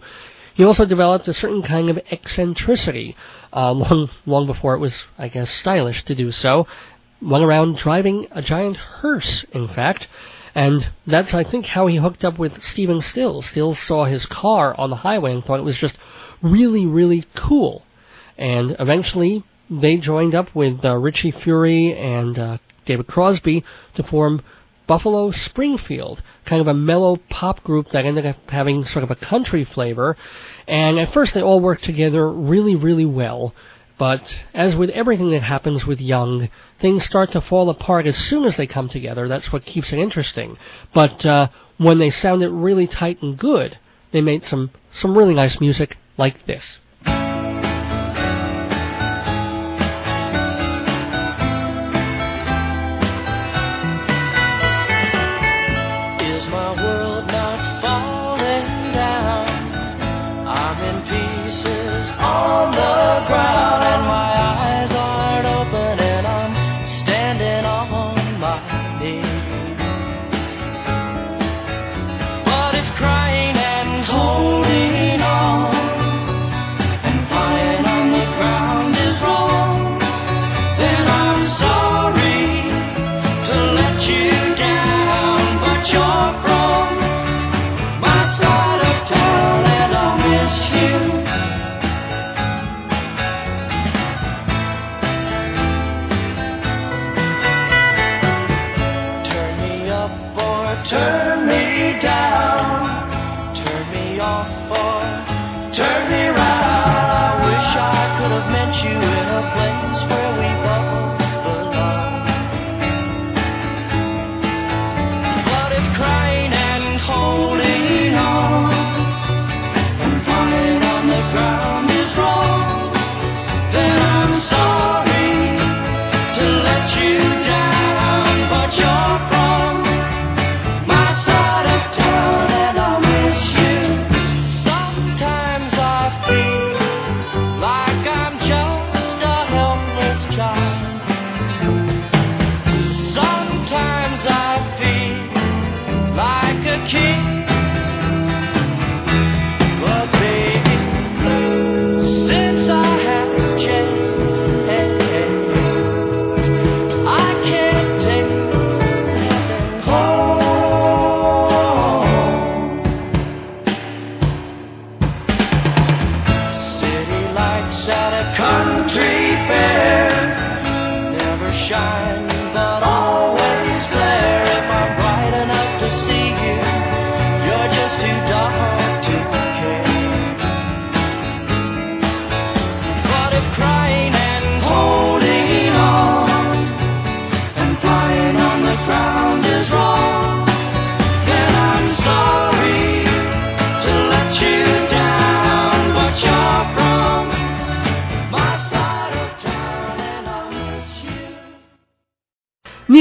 [0.53, 3.15] He also developed a certain kind of eccentricity,
[3.51, 6.67] uh, long, long before it was, I guess, stylish to do so.
[7.23, 10.07] Went around driving a giant hearse, in fact,
[10.53, 13.45] and that's, I think, how he hooked up with Stephen Stills.
[13.47, 15.97] Stills saw his car on the highway and thought it was just
[16.41, 17.83] really, really cool.
[18.37, 24.41] And eventually, they joined up with uh, Richie Furay and uh, David Crosby to form
[24.87, 29.15] Buffalo Springfield, kind of a mellow pop group that ended up having sort of a
[29.15, 30.17] country flavor.
[30.67, 33.53] And at first, they all worked together really, really well.
[34.01, 36.49] But as with everything that happens with Young,
[36.79, 39.27] things start to fall apart as soon as they come together.
[39.27, 40.57] That's what keeps it interesting.
[40.91, 43.77] But uh, when they sounded really tight and good,
[44.11, 46.79] they made some some really nice music like this.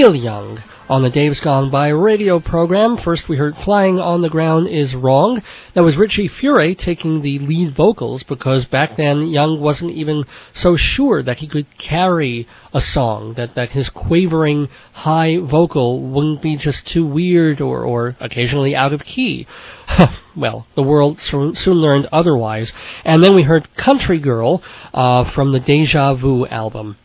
[0.01, 2.97] Neil Young, on the Dave's Gone By radio program.
[2.97, 5.43] First, we heard Flying on the Ground is Wrong.
[5.75, 10.25] That was Richie Furay taking the lead vocals because back then Young wasn't even
[10.55, 16.41] so sure that he could carry a song, that, that his quavering high vocal wouldn't
[16.41, 19.47] be just too weird or, or occasionally out of key.
[20.35, 22.73] well, the world soon, soon learned otherwise.
[23.05, 24.63] And then we heard Country Girl
[24.95, 26.97] uh, from the Deja Vu album.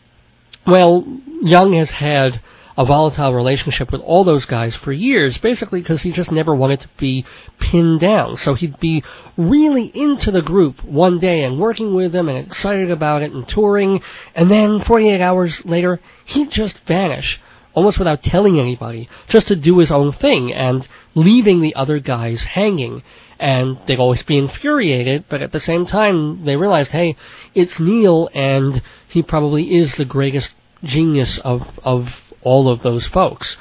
[0.66, 1.04] Well,
[1.42, 2.40] Young has had
[2.76, 6.80] a volatile relationship with all those guys for years, basically because he just never wanted
[6.80, 7.24] to be
[7.58, 8.36] pinned down.
[8.36, 9.02] So he'd be
[9.36, 13.48] really into the group one day and working with them and excited about it and
[13.48, 14.02] touring,
[14.34, 17.40] and then 48 hours later, he'd just vanish,
[17.72, 22.42] almost without telling anybody, just to do his own thing and leaving the other guys
[22.42, 23.02] hanging.
[23.38, 27.16] And they'd always be infuriated, but at the same time, they realized, hey,
[27.54, 32.08] it's Neil, and he probably is the greatest genius of, of
[32.46, 33.56] all of those folks.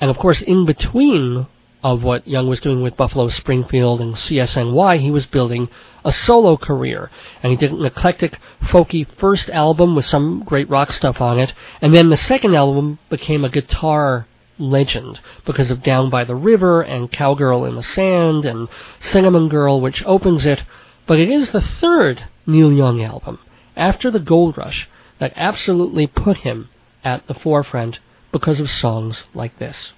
[0.00, 1.46] And of course, in between
[1.84, 5.68] of what Young was doing with Buffalo Springfield and CSNY, he was building
[6.04, 7.08] a solo career.
[7.40, 11.54] And he did an eclectic, folky first album with some great rock stuff on it.
[11.80, 14.26] And then the second album became a guitar
[14.58, 18.68] legend because of Down by the River and Cowgirl in the Sand and
[18.98, 20.64] Cinnamon Girl, which opens it.
[21.06, 23.38] But it is the third Neil Young album,
[23.76, 24.88] after the Gold Rush,
[25.20, 26.68] that absolutely put him
[27.04, 28.00] at the forefront
[28.38, 29.92] because of songs like this.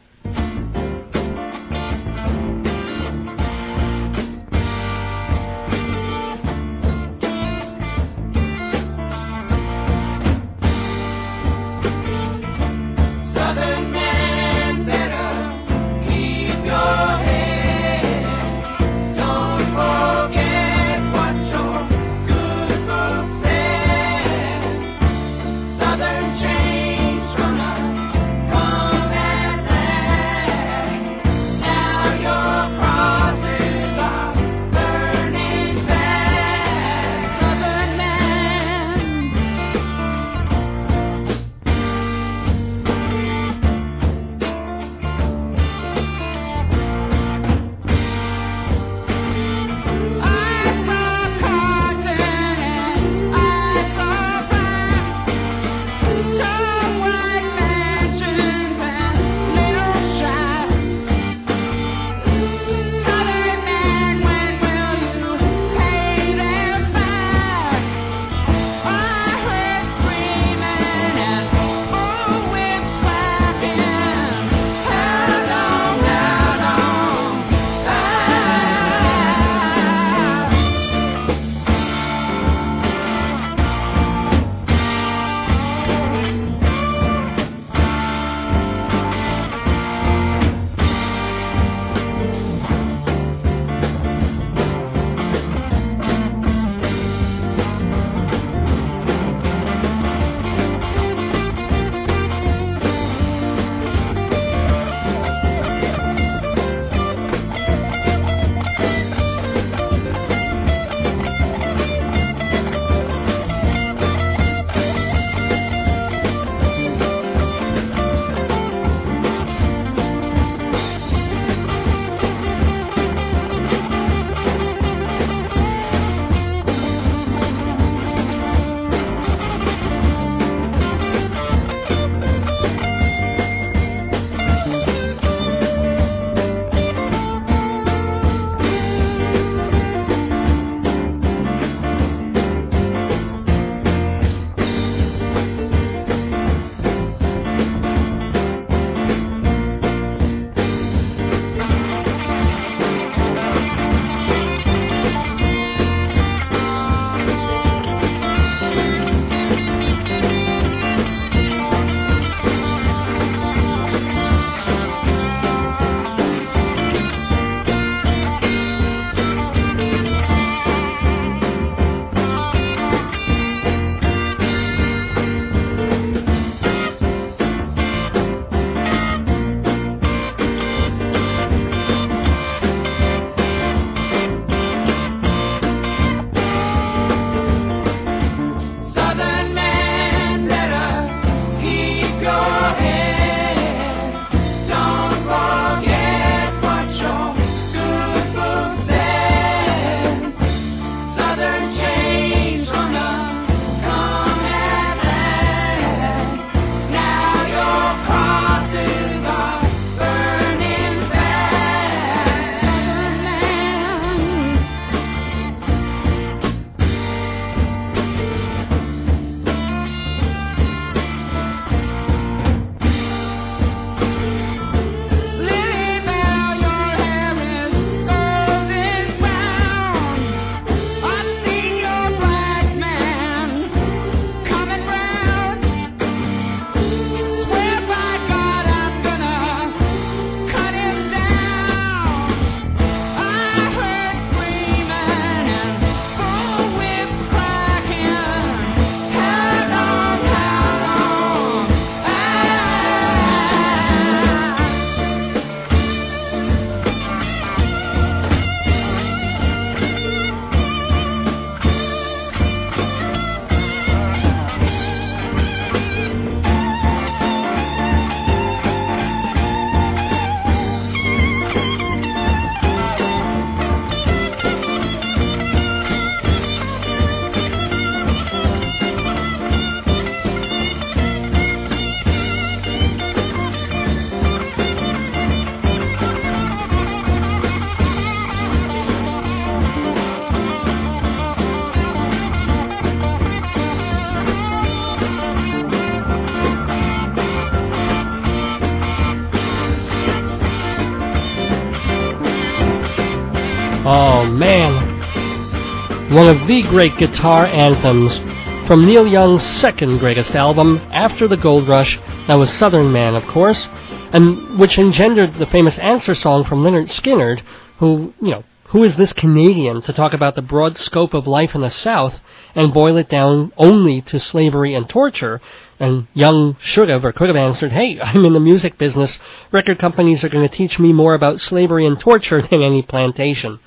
[306.59, 308.19] The great guitar anthems
[308.67, 311.97] from Neil Young's second greatest album, after the Gold Rush,
[312.27, 313.69] that was Southern Man, of course,
[314.13, 317.43] and which engendered the famous answer song from Lynyrd Skynyrd,
[317.79, 321.55] who, you know, who is this Canadian to talk about the broad scope of life
[321.55, 322.19] in the South
[322.57, 325.41] and boil it down only to slavery and torture?
[325.79, 329.21] And Young should have or could have answered, hey, I'm in the music business.
[329.53, 333.61] Record companies are going to teach me more about slavery and torture than any plantation.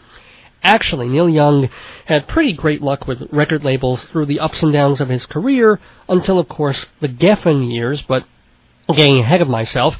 [0.63, 1.69] Actually, Neil Young
[2.05, 5.79] had pretty great luck with record labels through the ups and downs of his career
[6.07, 8.25] until, of course, the Geffen years, but
[8.93, 9.97] getting ahead of myself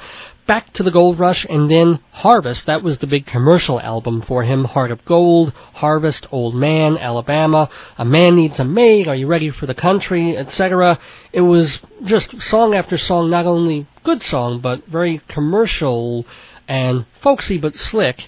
[0.52, 2.66] back to the Gold Rush, and then Harvest.
[2.66, 4.66] That was the big commercial album for him.
[4.66, 9.50] Heart of Gold, Harvest, Old Man, Alabama, A Man Needs a Maid, Are You Ready
[9.50, 11.00] for the Country, etc.
[11.32, 16.26] It was just song after song, not only good song, but very commercial
[16.68, 18.28] and folksy but slick.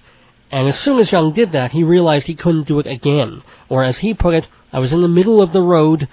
[0.53, 3.41] And as soon as Young did that, he realized he couldn't do it again.
[3.69, 6.07] Or as he put it, I was in the middle of the road,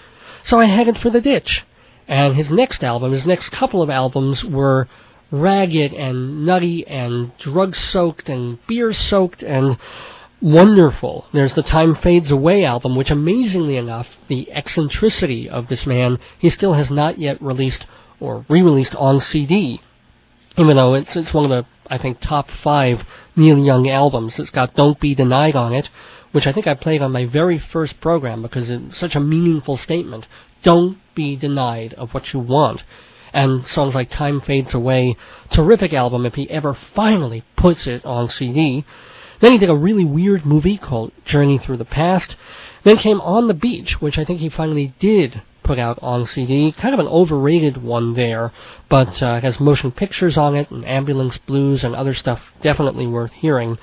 [0.44, 1.62] so I headed for the ditch.
[2.08, 4.88] And his next album, his next couple of albums were
[5.30, 9.76] ragged and nutty and drug soaked and beer soaked and
[10.40, 11.26] wonderful.
[11.34, 16.48] There's the Time Fades Away album, which amazingly enough, the eccentricity of this man, he
[16.48, 17.84] still has not yet released
[18.18, 19.82] or re-released on CD.
[20.56, 23.04] Even though it's it's one of the I think top five
[23.36, 24.38] Neil Young albums.
[24.38, 25.88] It's got Don't Be Denied on it,
[26.32, 29.76] which I think I played on my very first program because it's such a meaningful
[29.76, 30.26] statement.
[30.62, 32.82] Don't be denied of what you want
[33.32, 35.16] and songs like Time Fades Away.
[35.50, 38.84] Terrific album if he ever finally puts it on CD.
[39.40, 42.36] Then he did a really weird movie called Journey Through the Past.
[42.84, 46.72] Then came On the Beach, which I think he finally did put out on CD.
[46.72, 48.52] Kind of an overrated one there,
[48.88, 53.06] but uh, it has motion pictures on it and ambulance blues and other stuff definitely
[53.06, 53.78] worth hearing.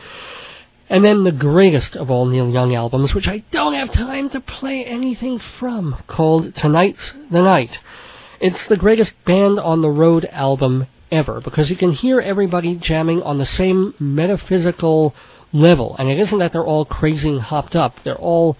[0.90, 4.40] And then the greatest of all Neil Young albums, which I don't have time to
[4.40, 7.80] play anything from, called Tonight's the Night.
[8.40, 13.22] It's the greatest band on the road album ever because you can hear everybody jamming
[13.24, 15.14] on the same metaphysical
[15.52, 15.96] level.
[15.98, 18.00] And it isn't that they're all crazy and hopped up.
[18.04, 18.58] They're all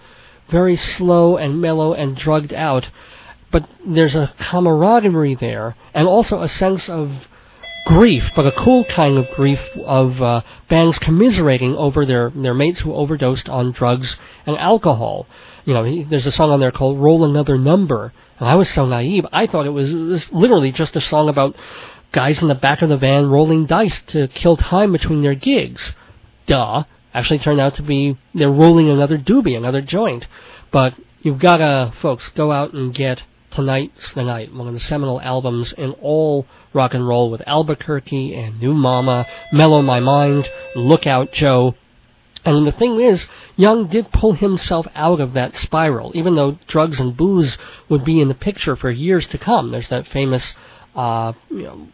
[0.50, 2.88] very slow and mellow and drugged out.
[3.50, 7.10] But there's a camaraderie there and also a sense of
[7.86, 12.80] grief, but a cool kind of grief of uh, bands commiserating over their, their mates
[12.80, 15.26] who overdosed on drugs and alcohol.
[15.64, 18.68] You know, he, there's a song on there called Roll Another Number and I was
[18.68, 19.26] so naive.
[19.32, 21.56] I thought it was, it was literally just a song about
[22.12, 25.92] guys in the back of the van rolling dice to kill time between their gigs.
[26.46, 26.84] Duh.
[27.14, 30.26] Actually turned out to be they're rolling another doobie, another joint.
[30.70, 35.20] But you've gotta, folks, go out and get Tonight's the Night, one of the seminal
[35.20, 41.32] albums in all rock and roll with Albuquerque and New Mama, Mellow My Mind, Lookout
[41.32, 41.74] Joe,
[42.44, 43.26] and the thing is,
[43.56, 47.58] Young did pull himself out of that spiral, even though drugs and booze
[47.88, 49.70] would be in the picture for years to come.
[49.70, 50.54] There's that famous
[50.94, 51.88] uh, you know,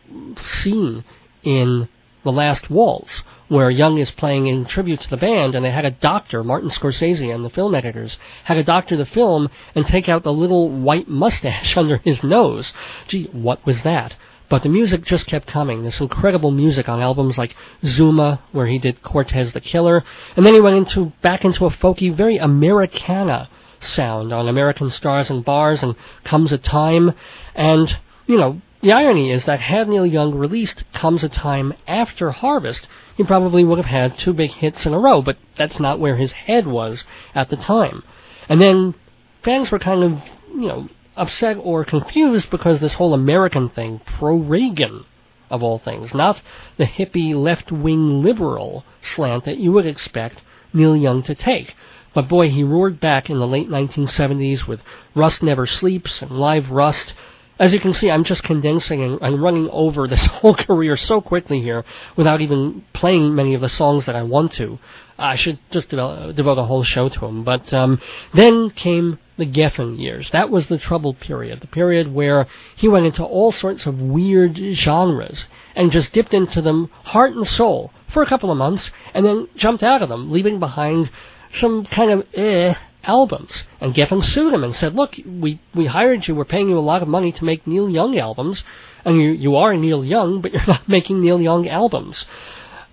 [0.45, 1.05] scene
[1.43, 1.89] in
[2.25, 5.85] The Last Waltz where Young is playing in tribute to the band, and they had
[5.85, 10.09] a doctor, Martin Scorsese and the film editors, had a doctor the film and take
[10.09, 12.73] out the little white mustache under his nose.
[13.07, 14.17] Gee, what was that?
[14.49, 15.83] But the music just kept coming.
[15.83, 20.05] This incredible music on albums like Zuma, where he did Cortez the Killer,
[20.37, 23.49] and then he went into back into a folky, very Americana
[23.81, 25.95] sound on American Stars and Bars and
[26.25, 27.13] Comes a Time.
[27.55, 27.97] And,
[28.27, 32.87] you know, the irony is that had Neil Young released Comes a Time after Harvest,
[33.17, 36.17] he probably would have had two big hits in a row, but that's not where
[36.17, 37.03] his head was
[37.35, 38.03] at the time.
[38.47, 38.95] And then
[39.43, 44.37] fans were kind of, you know, upset or confused because this whole American thing, pro
[44.37, 45.07] Reagan,
[45.49, 46.43] of all things, not
[46.77, 50.43] the hippie left wing liberal slant that you would expect
[50.75, 51.75] Neil Young to take.
[52.13, 54.83] But boy, he roared back in the late 1970s with
[55.15, 57.15] Rust Never Sleeps and Live Rust.
[57.57, 61.21] As you can see, I'm just condensing and, and running over this whole career so
[61.21, 61.85] quickly here
[62.17, 64.79] without even playing many of the songs that I want to.
[65.17, 67.45] I should just develop, devote a whole show to him.
[67.45, 68.01] But um,
[68.33, 70.31] then came the Geffen years.
[70.33, 74.57] That was the troubled period, the period where he went into all sorts of weird
[74.57, 79.25] genres and just dipped into them heart and soul for a couple of months and
[79.25, 81.11] then jumped out of them, leaving behind
[81.53, 82.75] some kind of eh
[83.07, 83.65] albums.
[83.81, 86.81] And Geffen sued him and said, look, we, we hired you, we're paying you a
[86.81, 88.63] lot of money to make Neil Young albums,
[89.05, 92.27] and you, you are Neil Young, but you're not making Neil Young albums.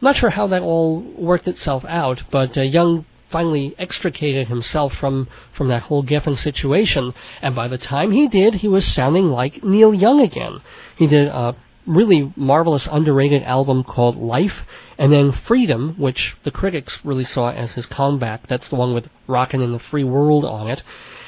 [0.02, 5.28] Not sure how that all worked itself out, but uh, Young finally extricated himself from,
[5.54, 9.64] from that whole Geffen situation, and by the time he did, he was sounding like
[9.64, 10.62] Neil Young again.
[10.98, 11.56] He did a
[11.86, 14.66] really marvelous, underrated album called Life,
[15.02, 18.46] and then Freedom, which the critics really saw as his comeback.
[18.46, 20.84] That's the one with Rockin' in the Free World on it.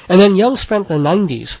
[0.08, 1.56] And then Young spent the 90s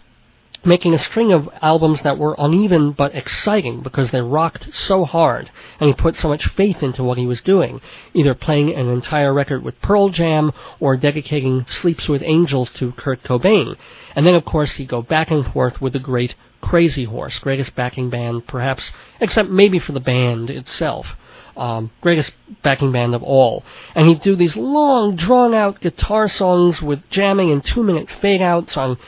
[0.64, 5.50] making a string of albums that were uneven but exciting because they rocked so hard
[5.80, 7.80] and he put so much faith into what he was doing,
[8.14, 13.24] either playing an entire record with Pearl Jam or dedicating Sleeps with Angels to Kurt
[13.24, 13.74] Cobain.
[14.14, 17.74] And then of course he'd go back and forth with the great Crazy Horse, greatest
[17.74, 21.16] backing band perhaps, except maybe for the band itself
[21.56, 22.32] um, greatest
[22.62, 23.64] backing band of all.
[23.94, 28.42] And he'd do these long, drawn out guitar songs with jamming and two minute fade
[28.42, 28.98] outs on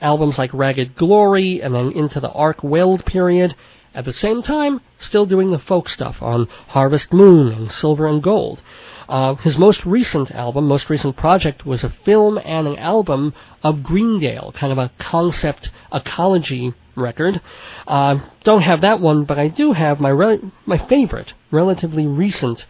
[0.00, 3.54] albums like Ragged Glory and then into the Arc Weld period.
[3.96, 8.22] At the same time, still doing the folk stuff on Harvest Moon and Silver and
[8.22, 8.60] Gold.
[9.08, 13.32] Uh, his most recent album, most recent project, was a film and an album
[13.62, 17.40] of Greendale, kind of a concept ecology record.
[17.86, 22.66] Uh, don't have that one, but I do have my re- my favorite, relatively recent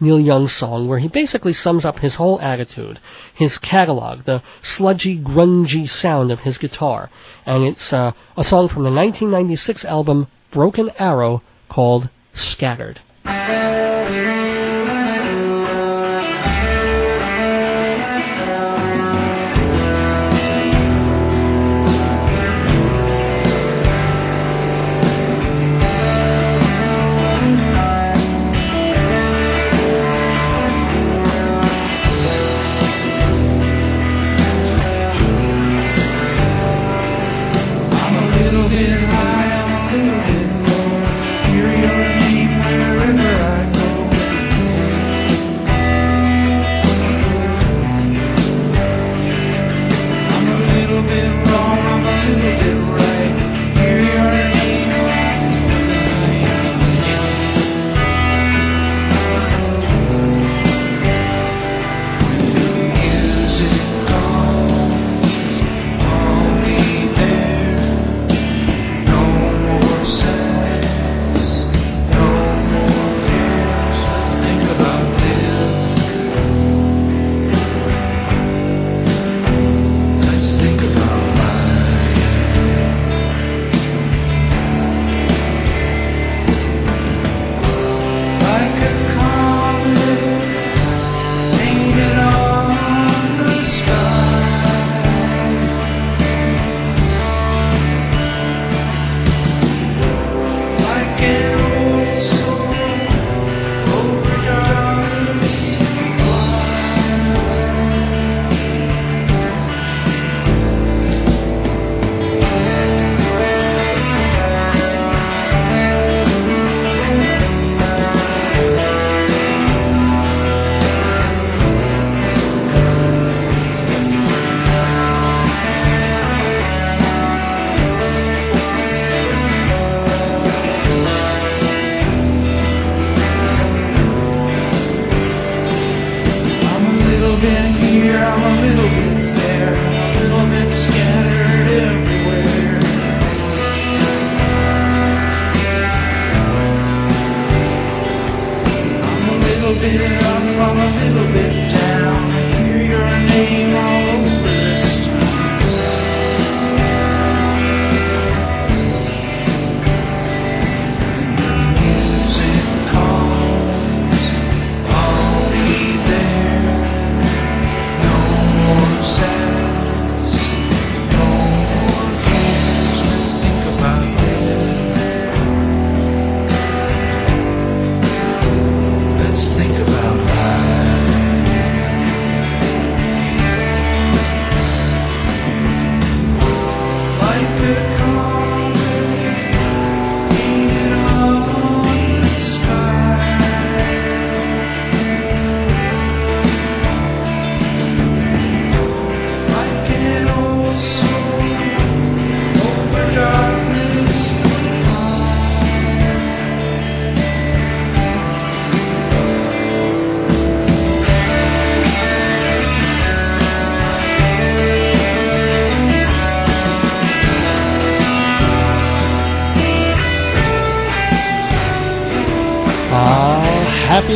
[0.00, 3.00] Neil Young song where he basically sums up his whole attitude,
[3.34, 7.10] his catalog, the sludgy, grungy sound of his guitar.
[7.44, 13.00] And it's uh, a song from the 1996 album Broken Arrow called Scattered.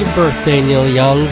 [0.03, 1.27] Birthday, Neil Young.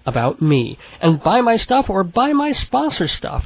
[0.06, 0.78] about me.
[1.02, 3.46] And buy my stuff or buy my sponsor stuff.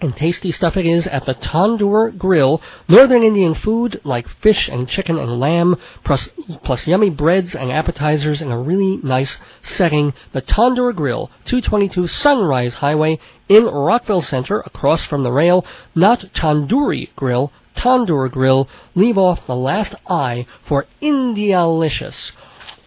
[0.00, 2.62] And tasty stuff it is at the Tandoor Grill.
[2.86, 6.28] Northern Indian food like fish and chicken and lamb, plus,
[6.62, 10.14] plus yummy breads and appetizers in a really nice setting.
[10.32, 13.18] The Tandoor Grill, 222 Sunrise Highway
[13.48, 15.66] in Rockville Center, across from the rail.
[15.96, 18.68] Not Tandoori Grill, Tandoor Grill.
[18.94, 22.30] Leave off the last I for Indialicious.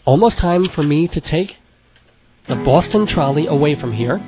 [0.06, 1.58] Almost time for me to take
[2.48, 4.22] the Boston trolley away from here.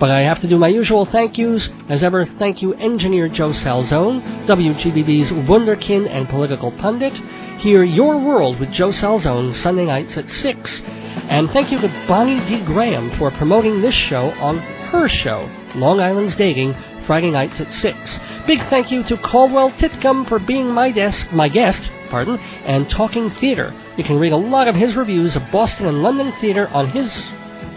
[0.00, 1.68] But I have to do my usual thank yous.
[1.90, 7.12] As ever, thank you, engineer Joe Salzone, WGBB's wunderkind and political pundit.
[7.60, 10.82] Hear Your World with Joe Salzone Sunday nights at 6.
[11.28, 12.64] And thank you to Bonnie D.
[12.64, 16.74] Graham for promoting this show on her show, Long Island's Dating,
[17.06, 18.18] Friday nights at 6.
[18.46, 23.30] Big thank you to Caldwell Titcomb for being my desk, my guest, pardon, and talking
[23.32, 23.74] theater.
[23.98, 27.12] You can read a lot of his reviews of Boston and London theater on his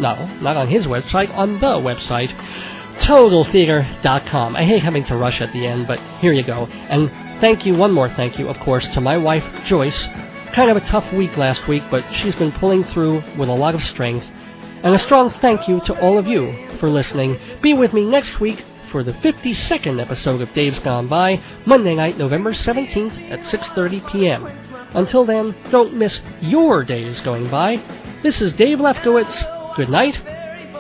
[0.04, 2.30] no, not on his website, on the website,
[3.00, 4.56] totaltheater.com.
[4.56, 6.68] I hate having to rush at the end, but here you go.
[6.68, 7.10] And
[7.42, 10.08] thank you, one more thank you, of course, to my wife, Joyce.
[10.54, 13.74] Kind of a tough week last week, but she's been pulling through with a lot
[13.74, 14.28] of strength.
[14.84, 17.40] And a strong thank you to all of you for listening.
[17.62, 22.18] Be with me next week for the 52nd episode of Dave's Gone By, Monday night,
[22.18, 24.46] November 17th at 6.30 p.m.
[24.94, 27.78] Until then, don't miss your days going by.
[28.22, 30.20] This is Dave Lefkowitz good night,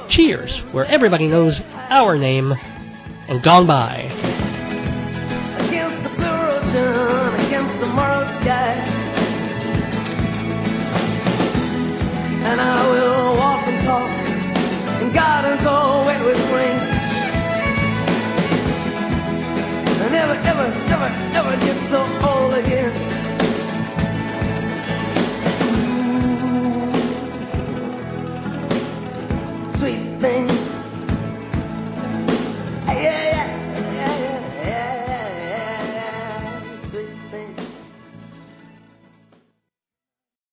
[0.07, 1.59] cheers, where everybody knows
[1.89, 2.53] our name,
[3.27, 4.01] and gone by.
[12.45, 14.09] And I will walk and talk,
[15.01, 16.13] and God and go with.
[20.03, 23.12] I never, ever, never, never get so old again.
[30.23, 30.62] things